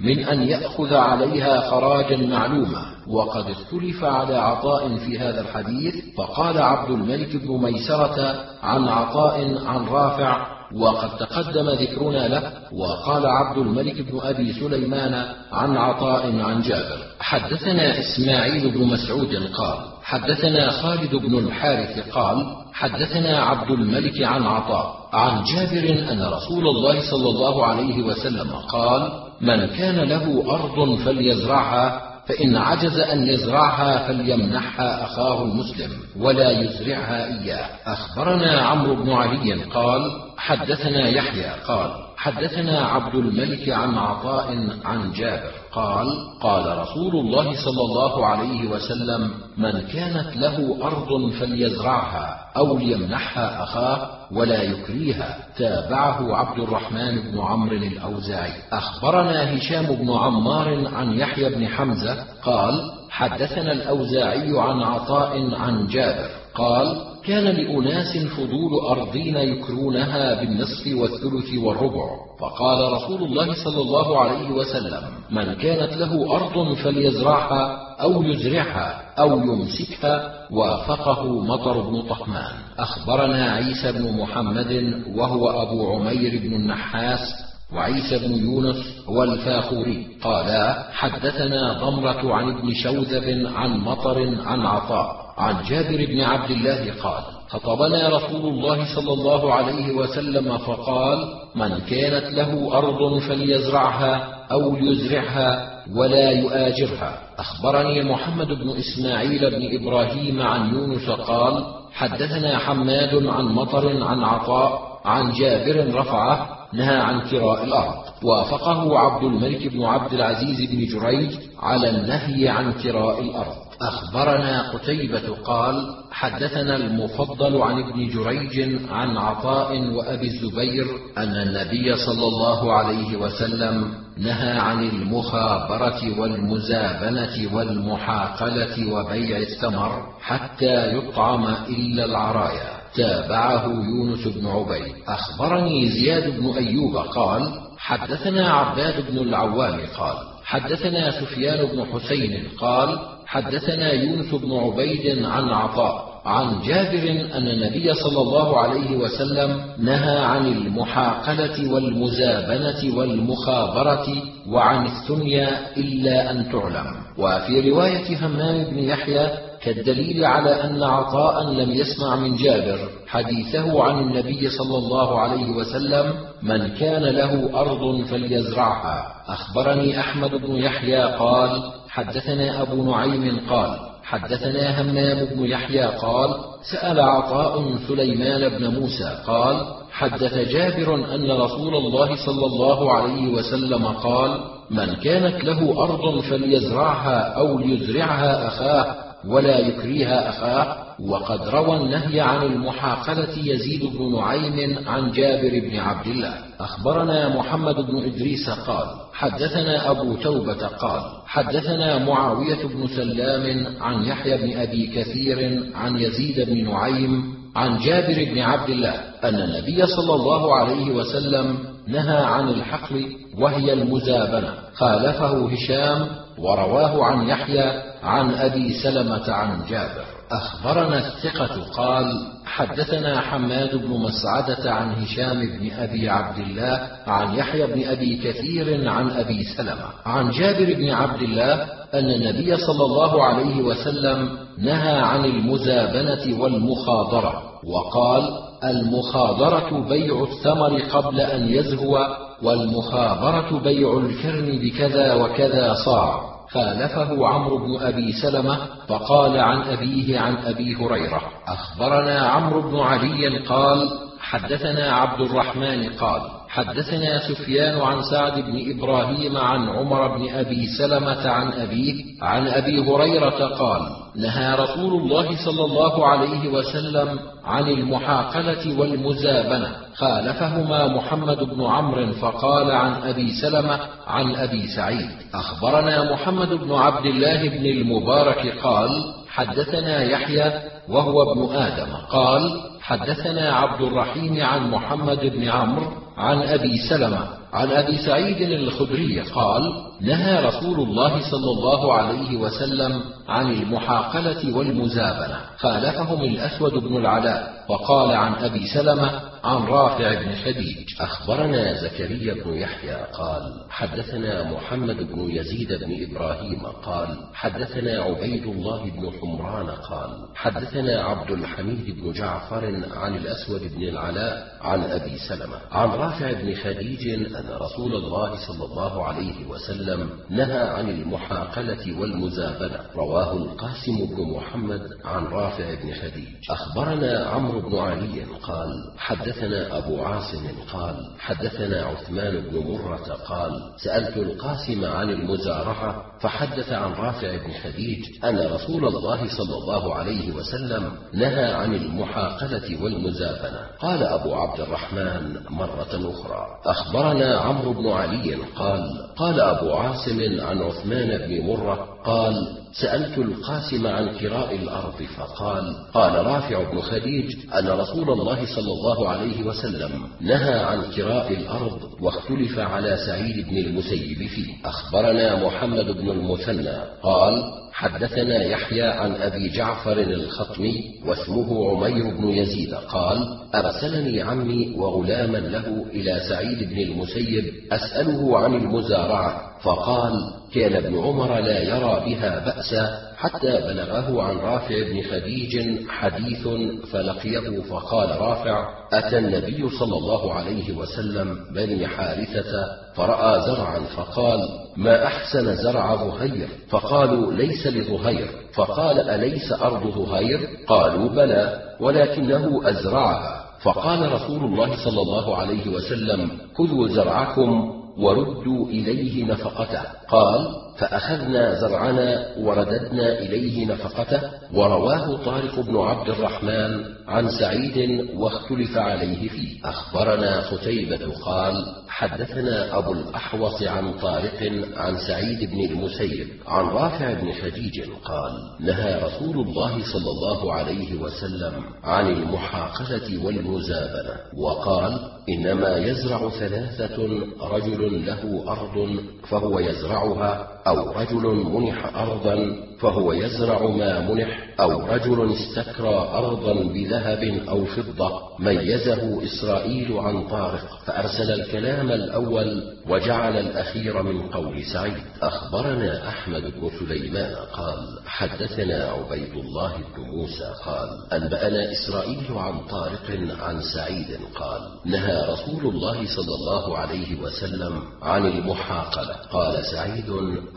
من 0.01 0.19
أن 0.19 0.43
يأخذ 0.43 0.95
عليها 0.95 1.71
خراجا 1.71 2.17
معلوما. 2.17 2.83
وقد 3.09 3.51
اختلف 3.51 4.05
على 4.05 4.37
عطاء 4.37 4.97
في 4.97 5.19
هذا 5.19 5.41
الحديث 5.41 5.95
فقال 6.17 6.59
عبد 6.59 6.91
الملك 6.91 7.37
بن 7.37 7.63
ميسرة 7.63 8.45
عن 8.63 8.89
عطاء 8.89 9.59
عن 9.67 9.85
رافع 9.87 10.47
وقد 10.77 11.17
تقدم 11.17 11.71
ذكرنا 11.71 12.29
له. 12.29 12.53
وقال 12.73 13.27
عبد 13.27 13.59
الملك 13.59 14.01
بن 14.01 14.21
أبي 14.23 14.53
سليمان 14.53 15.25
عن 15.53 15.77
عطاء 15.77 16.41
عن 16.41 16.63
جابر 16.63 16.99
حدثنا 17.21 18.01
إسماعيل 18.01 18.71
بن 18.71 18.85
مسعود 18.85 19.35
قال 19.35 19.92
حدثنا 20.13 20.71
خالد 20.71 21.15
بن 21.15 21.39
الحارث 21.39 22.09
قال 22.11 22.47
حدثنا 22.73 23.39
عبد 23.39 23.71
الملك 23.71 24.23
عن 24.23 24.43
عطاء 24.43 25.09
عن 25.13 25.45
جابر 25.45 26.13
أن 26.13 26.23
رسول 26.23 26.69
الله 26.69 27.11
صلى 27.11 27.29
الله 27.29 27.67
عليه 27.67 28.03
وسلم 28.03 28.51
قال 28.51 29.13
من 29.41 29.67
كان 29.67 29.97
له 29.97 30.55
أرض 30.55 30.99
فليزرعها 30.99 32.03
فإن 32.29 32.57
عجز 32.57 32.99
أن 32.99 33.27
يزرعها 33.27 34.09
فليمنحها 34.09 35.05
أخاه 35.05 35.43
المسلم 35.43 35.91
ولا 36.21 36.51
يزرعها 36.51 37.27
إياه. 37.27 37.67
أخبرنا 37.87 38.61
عمرو 38.61 38.95
بن 38.95 39.13
علي 39.13 39.65
قال 39.65 40.11
حدثنا 40.37 41.09
يحيى 41.09 41.51
قال 41.67 41.91
حدثنا 42.23 42.87
عبد 42.87 43.15
الملك 43.15 43.69
عن 43.69 43.95
عطاء 43.99 44.69
عن 44.85 45.13
جابر 45.13 45.51
قال 45.73 46.07
قال 46.41 46.79
رسول 46.79 47.17
الله 47.17 47.45
صلى 47.45 47.81
الله 47.81 48.27
عليه 48.27 48.71
وسلم 48.71 49.31
من 49.59 49.81
كانت 49.81 50.37
له 50.37 50.79
أرض 50.83 51.31
فليزرعها 51.41 52.39
أو 52.57 52.79
ليمنحها 52.79 53.63
أخاه 53.63 54.11
ولا 54.33 54.63
يكريها 54.63 55.37
تابعه 55.57 56.37
عبد 56.37 56.59
الرحمن 56.59 57.23
بن 57.23 57.41
عمرو 57.41 57.77
الأوزاعي. 57.77 58.53
أخبرنا 58.73 59.57
هشام 59.57 59.87
بن 59.87 60.13
عمار 60.13 60.89
عن 60.95 61.13
يحيى 61.13 61.49
بن 61.49 61.69
حمزة 61.69 62.25
قال 62.45 62.93
حدثنا 63.11 63.73
الأوزاعي 63.73 64.61
عن 64.61 64.83
عطاء 64.83 65.55
عن 65.55 65.87
جابر 65.87 66.31
قال 66.55 67.12
كان 67.27 67.45
لأناس 67.45 68.19
فضول 68.19 68.81
أرضين 68.91 69.37
يكرونها 69.37 70.41
بالنصف 70.41 70.87
والثلث 70.87 71.55
والربع. 71.65 72.07
فقال 72.41 72.93
رسول 72.93 73.23
الله 73.23 73.65
صلى 73.65 73.81
الله 73.83 74.21
عليه 74.21 74.51
وسلم 74.51 75.03
من 75.31 75.55
كانت 75.55 75.97
له 75.97 76.37
أرض 76.37 76.75
فليزرعها 76.75 77.79
أو 78.01 78.23
يزرعها 78.23 79.15
أو 79.19 79.41
يمسكها 79.41 80.33
وافقه 80.51 81.41
مطر 81.41 81.81
بن 81.81 82.03
طهمان 82.03 82.53
أخبرنا 82.79 83.53
عيسى 83.53 83.93
بن 83.93 84.19
محمد 84.19 85.03
وهو 85.15 85.63
أبو 85.63 85.93
عمير 85.93 86.41
بن 86.43 86.55
النحاس 86.55 87.35
وعيسى 87.75 88.19
بن 88.19 88.35
يونس 88.35 88.77
والفاخوري. 89.09 90.07
قالا 90.23 90.89
حدثنا 90.93 91.73
ضمرة 91.73 92.35
عن 92.35 92.51
ابن 92.51 92.75
شوذب 92.75 93.47
عن 93.55 93.79
مطر 93.79 94.35
عن 94.47 94.61
عطاء. 94.61 95.22
عن 95.43 95.65
جابر 95.65 96.07
بن 96.07 96.21
عبد 96.21 96.51
الله 96.51 96.93
قال 97.03 97.23
خطبنا 97.49 98.09
رسول 98.09 98.45
الله 98.53 98.95
صلى 98.95 99.13
الله 99.13 99.55
عليه 99.55 99.93
وسلم 99.93 100.59
فقال 100.59 101.19
من 101.55 101.79
كانت 101.79 102.27
له 102.33 102.79
أرض 102.79 103.19
فليزرعها 103.19 104.13
أو 104.53 104.77
يزرعها 104.77 105.83
ولا 105.95 106.31
يؤاجرها. 106.31 107.19
أخبرني 107.39 108.03
محمد 108.03 108.47
بن 108.47 108.71
إسماعيل 108.79 109.51
بن 109.51 109.63
إبراهيم 109.81 110.43
عن 110.43 110.75
يونس 110.75 111.11
قال 111.11 111.65
حدثنا 111.93 112.59
حماد 112.59 113.27
عن 113.27 113.45
مطر 113.45 114.03
عن 114.03 114.25
عطاء 114.25 115.01
عن 115.05 115.33
جابر 115.33 115.95
رفعه 115.95 116.49
نهى 116.73 116.97
عن 116.97 117.21
كراء 117.21 117.65
الأرض. 117.65 118.03
وافقه 118.23 118.99
عبد 118.99 119.25
الملك 119.25 119.69
بن 119.69 119.85
عبد 119.85 120.13
العزيز 120.13 120.71
بن 120.71 120.87
جريج 120.87 121.31
على 121.63 121.91
النهي 121.91 122.49
عن 122.49 122.73
كراء 122.73 123.21
الأرض. 123.21 123.57
أخبرنا 123.89 124.71
قتيبة 124.73 125.37
قال 125.45 125.95
حدثنا 126.11 126.77
المفضل 126.77 127.63
عن 127.63 127.83
ابن 127.83 128.09
جريج 128.09 128.81
عن 128.91 129.17
عطاء 129.17 129.93
وأبي 129.95 130.27
الزبير 130.27 130.87
أن 131.19 131.37
النبي 131.37 131.97
صلى 131.97 132.27
الله 132.27 132.73
عليه 132.73 133.17
وسلم 133.17 133.95
نهى 134.19 134.59
عن 134.59 134.85
المخابرة 134.85 136.21
والمزابنة 136.21 137.57
والمحاقلة 137.57 138.93
وبيع 138.93 139.39
الثمر 139.39 140.03
حتى 140.21 140.97
يطعم 140.97 141.47
إلا 141.69 142.05
العرايا. 142.05 142.83
تابعه 142.95 143.65
يونس 143.65 144.27
بن 144.29 144.47
عبيد. 144.47 144.95
أخبرني 145.09 145.89
زياد 145.89 146.41
بن 146.41 146.51
أيوب 146.57 146.97
قال 146.97 147.53
حدثنا 147.79 148.51
عباد 148.51 149.11
بن 149.11 149.19
العوام 149.19 149.81
قال 149.99 150.32
حدثنا 150.45 151.11
سفيان 151.11 151.67
بن 151.67 151.85
حسين 151.93 152.49
قال 152.59 152.99
حدثنا 153.27 153.93
يونس 153.93 154.35
بن 154.35 154.53
عبيد 154.53 155.25
عن 155.25 155.49
عطاء 155.49 156.13
عن 156.25 156.63
جابر 156.63 157.11
أن 157.35 157.49
النبي 157.49 157.95
صلى 157.95 158.21
الله 158.23 158.59
عليه 158.59 158.97
وسلم 158.97 159.61
نهى 159.79 160.19
عن 160.19 160.47
المحاقله 160.47 161.73
والمزابنة 161.73 162.97
والمخابرة 162.99 164.07
وعن 164.49 164.87
الثنيا 164.87 165.77
إلا 165.77 166.31
أن 166.31 166.53
تعلم. 166.53 166.87
وفي 167.19 167.71
رواية 167.71 168.27
همام 168.27 168.65
بن 168.65 168.79
يحيى 168.79 169.31
كالدليل 169.63 170.25
على 170.25 170.65
أن 170.65 170.83
عطاء 170.83 171.53
لم 171.53 171.71
يسمع 171.71 172.17
من 172.17 172.37
جابر 172.37 172.79
حديثه 173.07 173.83
عن 173.83 173.99
النبي 173.99 174.49
صلى 174.49 174.79
الله 174.79 175.21
عليه 175.21 175.51
وسلم 175.51 176.15
من 176.43 176.69
كان 176.69 177.03
له 177.03 177.61
أرض 177.61 178.05
فليزرعها. 178.05 179.13
أخبرني 179.29 180.01
أحمد 180.01 180.31
بن 180.31 180.57
يحيى 180.57 181.03
قال 181.03 181.63
حدثنا 181.89 182.63
أبو 182.63 182.91
نعيم 182.91 183.41
قال 183.51 183.79
حدثنا 184.03 184.83
همام 184.83 185.25
بن 185.25 185.45
يحيى 185.45 185.83
قال 185.85 186.35
سأل 186.73 187.01
عطاء 187.01 187.77
سليمان 187.89 188.49
بن 188.49 188.81
موسى 188.81 189.19
قال 189.27 189.57
حدث 189.93 190.35
جابر 190.35 190.95
أن 190.95 191.31
رسول 191.31 191.75
الله 191.75 192.27
صلى 192.27 192.47
الله 192.47 192.93
عليه 192.93 193.29
وسلم 193.29 193.87
قال 193.87 194.41
من 194.71 194.95
كانت 194.95 195.45
له 195.45 195.85
أرض 195.85 196.21
فليزرعها 196.21 197.19
أو 197.19 197.59
ليزرعها 197.59 198.49
أخاه 198.49 199.12
ولا 199.29 199.59
يكريها 199.59 200.29
أخاه 200.29 200.77
وقد 201.01 201.49
روى 201.49 201.77
النهي 201.77 202.21
عن 202.21 202.43
المحاقله 202.43 203.39
يزيد 203.39 203.85
بن 203.85 204.17
نعيم 204.17 204.89
عن 204.89 205.13
جابر 205.13 205.61
بن 205.69 205.77
عبد 205.79 206.07
الله. 206.07 206.35
أخبرنا 206.61 207.37
محمد 207.37 207.75
بن 207.75 207.97
إدريس 208.05 208.51
قال 208.51 208.87
حدثنا 209.13 209.91
أبو 209.91 210.15
توبة 210.15 210.67
قال 210.67 211.03
حدثنا 211.27 211.99
معاوية 211.99 212.67
بن 212.67 212.87
سلام 212.87 213.67
عن 213.81 214.05
يحيى 214.05 214.37
بن 214.37 214.61
أبي 214.61 214.87
كثير 214.87 215.63
عن 215.75 215.97
يزيد 215.97 216.41
بن 216.51 216.65
نعيم 216.71 217.35
عن 217.57 217.79
جابر 217.79 218.25
بن 218.33 218.39
عبد 218.39 218.71
الله 218.71 218.95
أن 219.25 219.35
النبي 219.35 219.87
صلى 219.87 220.15
الله 220.15 220.55
عليه 220.55 220.91
وسلم 220.91 221.59
نهى 221.89 222.23
عن 222.25 222.49
الحقل 222.49 223.07
وهي 223.39 223.73
المزابنة. 223.73 224.55
خالفه 224.75 225.49
هشام 225.53 226.22
ورواه 226.39 227.05
عن 227.05 227.29
يحيى 227.29 227.83
عن 228.03 228.35
أبي 228.35 228.73
سلمة 228.83 229.33
عن 229.33 229.61
جابر. 229.71 230.05
أخبرنا 230.33 230.99
الثقة 230.99 231.63
قال 231.77 232.27
حدثنا 232.45 233.21
حماد 233.21 233.77
بن 233.77 234.01
مسعدة 234.01 234.73
عن 234.73 234.93
هشام 234.93 235.41
بن 235.41 235.71
أبي 235.79 236.11
عبد 236.11 236.39
الله 236.39 236.89
عن 237.07 237.35
يحيى 237.35 237.67
بن 237.67 237.89
أبي 237.89 238.17
كثير 238.17 238.89
عن 238.89 239.11
أبي 239.11 239.45
سلمة. 239.57 239.87
عن 240.07 240.31
جابر 240.31 240.75
بن 240.75 240.91
عبد 240.91 241.23
الله 241.23 241.55
أن 241.95 242.11
النبي 242.11 242.57
صلى 242.57 242.85
الله 242.85 243.25
عليه 243.25 243.63
وسلم 243.63 244.39
نهى 244.59 244.99
عن 244.99 245.25
المزابنة 245.25 246.43
والمخاضرة 246.43 247.43
وقال 247.65 248.23
المخاضرة 248.65 249.89
بيع 249.89 250.23
الثمر 250.23 250.81
قبل 250.81 251.21
أن 251.21 251.49
يزهو 251.49 251.99
والمخابرة 252.43 253.59
بيع 253.59 253.99
الكرم 253.99 254.59
بكذا 254.63 255.15
وكذا 255.15 255.75
صاع. 255.75 256.33
خالفه 256.53 257.27
عمرو 257.29 257.59
بن 257.59 257.83
أبي 257.83 258.13
سلمة 258.13 258.59
فقال 258.89 259.39
عن 259.39 259.63
أبيه 259.63 260.21
عن 260.21 260.37
أبي 260.37 260.77
هريرة 260.77 261.23
أخبرنا 261.49 262.21
عمرو 262.21 262.63
بن 262.63 262.81
علي 262.81 263.39
قال 263.39 263.91
حدثنا 264.21 264.93
عبد 264.93 265.21
الرحمن 265.21 265.89
قال 265.89 266.23
حدثنا 266.53 267.19
سفيان 267.29 267.81
عن 267.81 268.03
سعد 268.03 268.33
بن 268.41 268.71
إبراهيم 268.71 269.37
عن 269.37 269.69
عمر 269.69 270.17
بن 270.17 270.35
أبي 270.35 270.67
سلمة 270.79 271.29
عن 271.29 271.53
أبيه 271.53 272.05
عن 272.23 272.49
أبي 272.49 272.91
هريرة 272.91 273.47
قال 273.47 273.81
نهى 274.17 274.55
رسول 274.55 275.03
الله 275.03 275.45
صلى 275.45 275.65
الله 275.65 276.07
عليه 276.07 276.49
وسلم 276.49 277.19
عن 277.45 277.69
المحاقلة 277.69 278.79
والمزابنة. 278.81 279.77
خالفهما 279.95 280.87
محمد 280.87 281.39
بن 281.39 281.65
عمرو 281.65 282.13
فقال 282.13 282.71
عن 282.71 282.93
أبي 282.93 283.33
سلمة 283.43 283.79
عن 284.07 284.35
أبي 284.37 284.67
سعيد. 284.67 285.11
أخبرنا 285.35 286.13
محمد 286.13 286.49
بن 286.49 286.73
عبد 286.73 287.07
الله 287.07 287.49
بن 287.49 287.67
المبارك 287.67 288.59
قال 288.63 288.91
حدثنا 289.29 290.03
يحيى 290.03 290.53
وهو 290.89 291.33
ابن 291.33 291.55
آدم 291.57 291.93
قال 292.11 292.61
حدثنا 292.81 293.53
عبد 293.53 293.81
الرحيم 293.81 294.43
عن 294.43 294.71
محمد 294.71 295.21
بن 295.21 295.49
عمرو 295.49 296.02
عن 296.17 296.43
أبي 296.43 296.79
سلمة 296.89 297.29
عن 297.53 297.71
أبي 297.71 297.99
سعيد 297.99 298.41
الخدري 298.43 299.21
قال 299.21 299.63
نهى 300.01 300.47
رسول 300.47 300.81
الله 300.81 301.31
صلى 301.31 301.51
الله 301.51 301.95
عليه 301.95 302.37
وسلم 302.37 303.01
عن 303.29 303.53
المحاقلة 303.53 304.57
والمزابنه 304.57 305.37
خالفهم 305.59 306.25
الأسود 306.25 306.73
بن 306.73 306.97
العلاء 306.97 307.65
وقال 307.69 308.11
عن 308.11 308.35
أبي 308.35 308.67
سلمة 308.67 309.11
عن 309.45 309.63
رافع 309.63 310.23
بن 310.23 310.35
خديج. 310.35 310.87
أخبرنا 311.01 311.83
زكريا 311.83 312.35
بن 312.45 312.55
يحيى 312.55 313.07
قال 313.13 313.43
حدثنا 313.71 314.53
محمد 314.53 314.97
بن 314.97 315.31
يزيد 315.31 315.69
بن 315.69 316.07
إبراهيم 316.11 316.67
قال 316.67 317.09
حدثنا 317.35 318.03
عبيد 318.03 318.47
الله 318.47 318.91
بن 318.91 319.13
حمران 319.21 319.71
قال 319.71 320.11
حدثنا 320.35 321.03
عبد 321.03 321.31
الحميد 321.31 322.01
بن 322.01 322.13
جعفر 322.13 322.65
عن 322.93 323.17
الأسود 323.17 323.75
بن 323.75 323.83
العلاء 323.83 324.59
عن 324.61 324.81
أبي 324.81 325.19
سلمة. 325.29 325.57
عن 325.71 325.89
رافع 325.89 326.33
بن 326.33 326.55
خديج 326.55 327.09
أن 327.37 327.47
رسول 327.61 327.95
الله 327.95 328.37
صلى 328.47 328.65
الله 328.65 329.05
عليه 329.05 329.47
وسلم 329.47 330.11
نهى 330.31 330.69
عن 330.69 330.91
المحاقلة 330.91 332.01
والمزابنه 332.01 332.81
رواه 332.97 333.33
القاسم 333.33 333.97
بن 334.07 334.37
محمد 334.37 334.83
عن 335.05 335.25
رافع 335.25 335.75
بن 335.75 335.95
خديج. 335.95 336.51
أخبرنا 336.51 337.27
عمرو 337.27 337.61
بن 337.61 337.79
علي 337.79 338.25
قال 338.43 338.69
حدثنا 338.99 339.32
أبو 339.79 340.03
عاصم 340.03 340.47
قال 340.73 341.07
حدثنا 341.19 341.85
عثمان 341.85 342.41
بن 342.41 342.59
مرة 342.59 343.17
قال 343.29 343.73
سألت 343.77 344.17
القاسم 344.17 344.85
عن 344.85 345.11
المزارعة 345.11 346.05
فحدث 346.21 346.73
عن 346.73 346.93
رافع 346.93 347.37
بن 347.37 347.53
خديج 347.65 348.25
أن 348.25 348.39
رسول 348.39 348.85
الله 348.85 349.29
صلى 349.37 349.57
الله 349.57 349.95
عليه 349.95 350.33
وسلم 350.33 350.93
نهى 351.13 351.53
عن 351.53 351.75
المحاقله 351.75 352.83
والمزابنه 352.83 353.67
قال 353.81 354.03
أبو 354.03 354.35
عبد 354.35 354.61
الرحمن 354.61 355.37
مرة 355.51 356.11
أخرى 356.11 356.47
أخبرنا 356.65 357.39
عمرو 357.39 357.73
بن 357.73 357.89
علي 357.89 358.35
قال 358.57 359.09
قال 359.17 359.41
أبو 359.41 359.73
عاصم 359.73 360.41
عن 360.41 360.63
عثمان 360.63 361.19
بن 361.19 361.47
مرة 361.47 361.92
قال 362.05 362.35
سألت 362.73 363.19
القاسم 363.19 363.87
عن 363.87 364.19
كراء 364.19 364.57
الأرض 364.57 365.03
فقال 365.17 365.75
قال 365.95 366.27
رافع 366.27 366.71
بن 366.73 366.81
خديج 366.81 367.37
أن 367.59 367.69
رسول 367.69 368.11
الله 368.11 368.47
صلى 368.57 368.73
الله 368.73 369.09
عليه 369.09 369.43
وسلم 369.43 369.91
نهى 370.21 370.59
عن 370.59 370.83
كراء 370.97 371.33
الأرض 371.33 371.81
واختلف 372.01 372.59
على 372.59 372.97
سعيد 373.07 373.49
بن 373.49 373.59
المسيب 373.59 374.29
فيه. 374.29 374.55
أخبرنا 374.65 375.47
محمد 375.47 375.85
بن 375.85 376.11
المثنى 376.11 376.77
قال 377.03 377.43
حدثنا 377.73 378.43
يحيى 378.45 378.83
عن 378.83 379.13
أبي 379.15 379.49
جعفر 379.49 379.99
الخطمي 380.01 380.85
واسمه 381.07 381.71
عمير 381.71 382.17
بن 382.17 382.29
يزيد 382.29 382.75
قال 382.75 383.19
أرسلني 383.55 384.23
عمي 384.23 384.75
وغلاما 384.77 385.39
له 385.39 385.87
إلى 385.91 386.21
سعيد 386.29 386.69
بن 386.69 386.79
المسيب 386.79 387.45
أسأله 387.73 388.39
عن 388.39 388.55
المزارعة. 388.55 389.52
فقال 389.63 390.13
كان 390.55 390.77
ابن 390.77 390.99
عمر 390.99 391.41
لا 391.41 391.63
يرى 391.63 392.03
بها 392.07 392.39
بأسا 392.45 393.13
حتى 393.17 393.53
بلغه 393.53 394.23
عن 394.23 394.37
رافع 394.37 394.83
بن 394.83 395.03
خديج 395.03 395.81
حديث 395.89 396.49
فلقيه 396.93 397.63
فقال 397.63 398.21
رافع 398.21 398.69
أتى 398.93 399.19
النبي 399.19 399.69
صلى 399.79 399.97
الله 399.97 400.35
عليه 400.35 400.77
وسلم 400.77 401.39
بني 401.55 401.87
حارثة 401.87 402.67
فرأى 402.95 403.41
زرعا 403.41 403.79
فقال 403.79 404.41
ما 404.77 405.07
أحسن 405.07 405.57
زرع 405.57 405.95
ظهير 405.95 406.49
فقالوا 406.69 407.33
ليس 407.33 407.67
لظهير 407.67 408.29
فقال 408.55 409.11
أليس 409.11 409.53
أرض 409.53 409.87
ظهير 409.89 410.49
قالوا 410.69 411.09
بلى 411.09 411.63
ولكنه 411.81 412.71
أزرعها. 412.71 413.43
فقال 413.63 414.13
رسول 414.13 414.45
الله 414.45 414.85
صلى 414.85 415.01
الله 415.03 415.37
عليه 415.37 415.71
وسلم 415.71 416.31
خذوا 416.59 416.89
زرعكم 416.89 417.82
وردوا 417.99 418.67
إليه 418.67 419.25
نفقته. 419.25 419.83
قال 420.09 420.72
فأخذنا 420.79 421.55
زرعنا 421.61 422.27
ورددنا 422.39 423.19
إليه 423.19 423.67
نفقته 423.67 424.21
ورواه 424.55 425.25
طارق 425.25 425.61
بن 425.61 425.77
عبد 425.77 426.09
الرحمن 426.09 426.85
عن 427.09 427.29
سعيد 427.29 428.07
واختلف 428.15 428.77
عليه 428.77 429.29
فيه. 429.29 429.61
أخبرنا 429.65 430.41
قتيبة 430.41 431.13
قال 431.25 431.55
حدثنا 431.89 432.79
أبو 432.79 432.93
الأحوص 432.93 433.63
عن 433.63 433.93
طارق 433.99 434.53
عن 434.77 434.97
سعيد 434.97 435.51
بن 435.51 435.65
المسيب 435.65 436.29
عن 436.47 436.65
رافع 436.65 437.13
بن 437.13 437.33
خديج 437.33 437.81
قال 438.05 438.33
نهى 438.61 439.03
رسول 439.03 439.47
الله 439.47 439.71
صلى 439.93 440.11
الله 440.11 440.53
عليه 440.53 441.01
وسلم 441.01 441.53
عن 441.85 442.07
المحاقلة 442.07 443.25
والمزابنة 443.25 444.15
وقال 444.37 444.99
إنما 445.29 445.77
يزرع 445.77 446.29
ثلاثة 446.29 446.97
رجل 447.41 448.07
له 448.07 448.45
أرض 448.49 448.97
فهو 449.29 449.59
يزرعها 449.59 450.49
أو 450.67 450.91
رجل 450.91 451.45
منح 451.53 451.97
أرضا 451.97 452.57
فهو 452.81 453.13
يزرع 453.13 453.63
ما 453.67 454.13
منح 454.15 454.42
أو 454.61 454.87
رجل 454.87 455.33
استكرى 455.33 455.95
أرضا 456.15 456.55
بذهب 456.55 457.49
أو 457.49 457.65
فضة 457.65 458.23
ميزه 458.39 459.25
إسرائيل 459.25 459.93
عن 459.99 460.29
طارق 460.29 460.79
فأرسل 460.87 461.31
الكلام 461.33 461.91
الأول 461.91 462.63
وجعل 462.89 463.37
الأخير 463.39 464.03
من 464.03 464.23
قول 464.23 464.65
سعيد. 464.65 465.03
أخبرنا 465.23 466.09
أحمد 466.09 466.43
بن 466.43 466.71
سليمان 466.79 467.35
قال 467.53 467.99
حدثنا 468.07 468.85
عبيد 468.85 469.35
الله 469.35 469.77
بن 469.77 470.03
موسى 470.03 470.55
قال 470.65 470.89
أنبأنا 471.13 471.73
إسرائيل 471.73 472.27
عن 472.37 472.59
طارق 472.67 473.11
عن 473.41 473.63
سعيد 473.75 474.19
قال 474.35 474.61
نهى 474.87 475.33
رسول 475.33 475.75
الله 475.75 475.95
صلى 476.17 476.35
الله 476.41 476.79
عليه 476.79 477.21
وسلم 477.21 477.83
عن 478.03 478.27
المحاقلة 478.27 479.15
قال 479.15 479.65
سعيد 479.65 480.13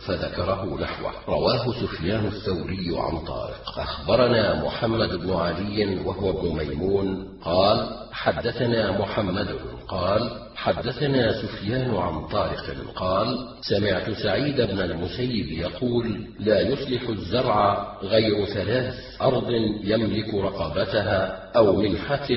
فذكره 0.06 0.78
نحوه. 0.82 1.12
رواه 1.28 1.74
سفيان 1.82 2.25
الثوري 2.25 2.98
عن 2.98 3.25
طارق. 3.25 3.86
أخبرنا 3.96 4.66
محمد 4.66 5.16
بن 5.16 5.34
علي 5.34 6.00
وهو 6.06 6.30
ابن 6.30 6.58
ميمون 6.58 7.38
قال 7.44 7.88
حدثنا 8.12 8.92
محمد 8.92 9.48
قال 9.88 10.30
حدثنا 10.56 11.41
سفيان 11.41 11.96
عن 11.96 12.28
طارق 12.28 12.63
قال 12.96 13.38
سمعت 13.62 14.10
سعيد 14.10 14.62
بن 14.62 14.80
المسيب 14.80 15.52
يقول 15.52 16.26
لا 16.39 16.62
يصلح 16.62 17.10
الزرع 17.10 17.88
غير 18.04 18.46
ثلاث 18.46 18.94
أرض 19.22 19.52
يملك 19.84 20.34
رقبتها 20.34 21.46
أو 21.56 21.76
منحة 21.76 22.28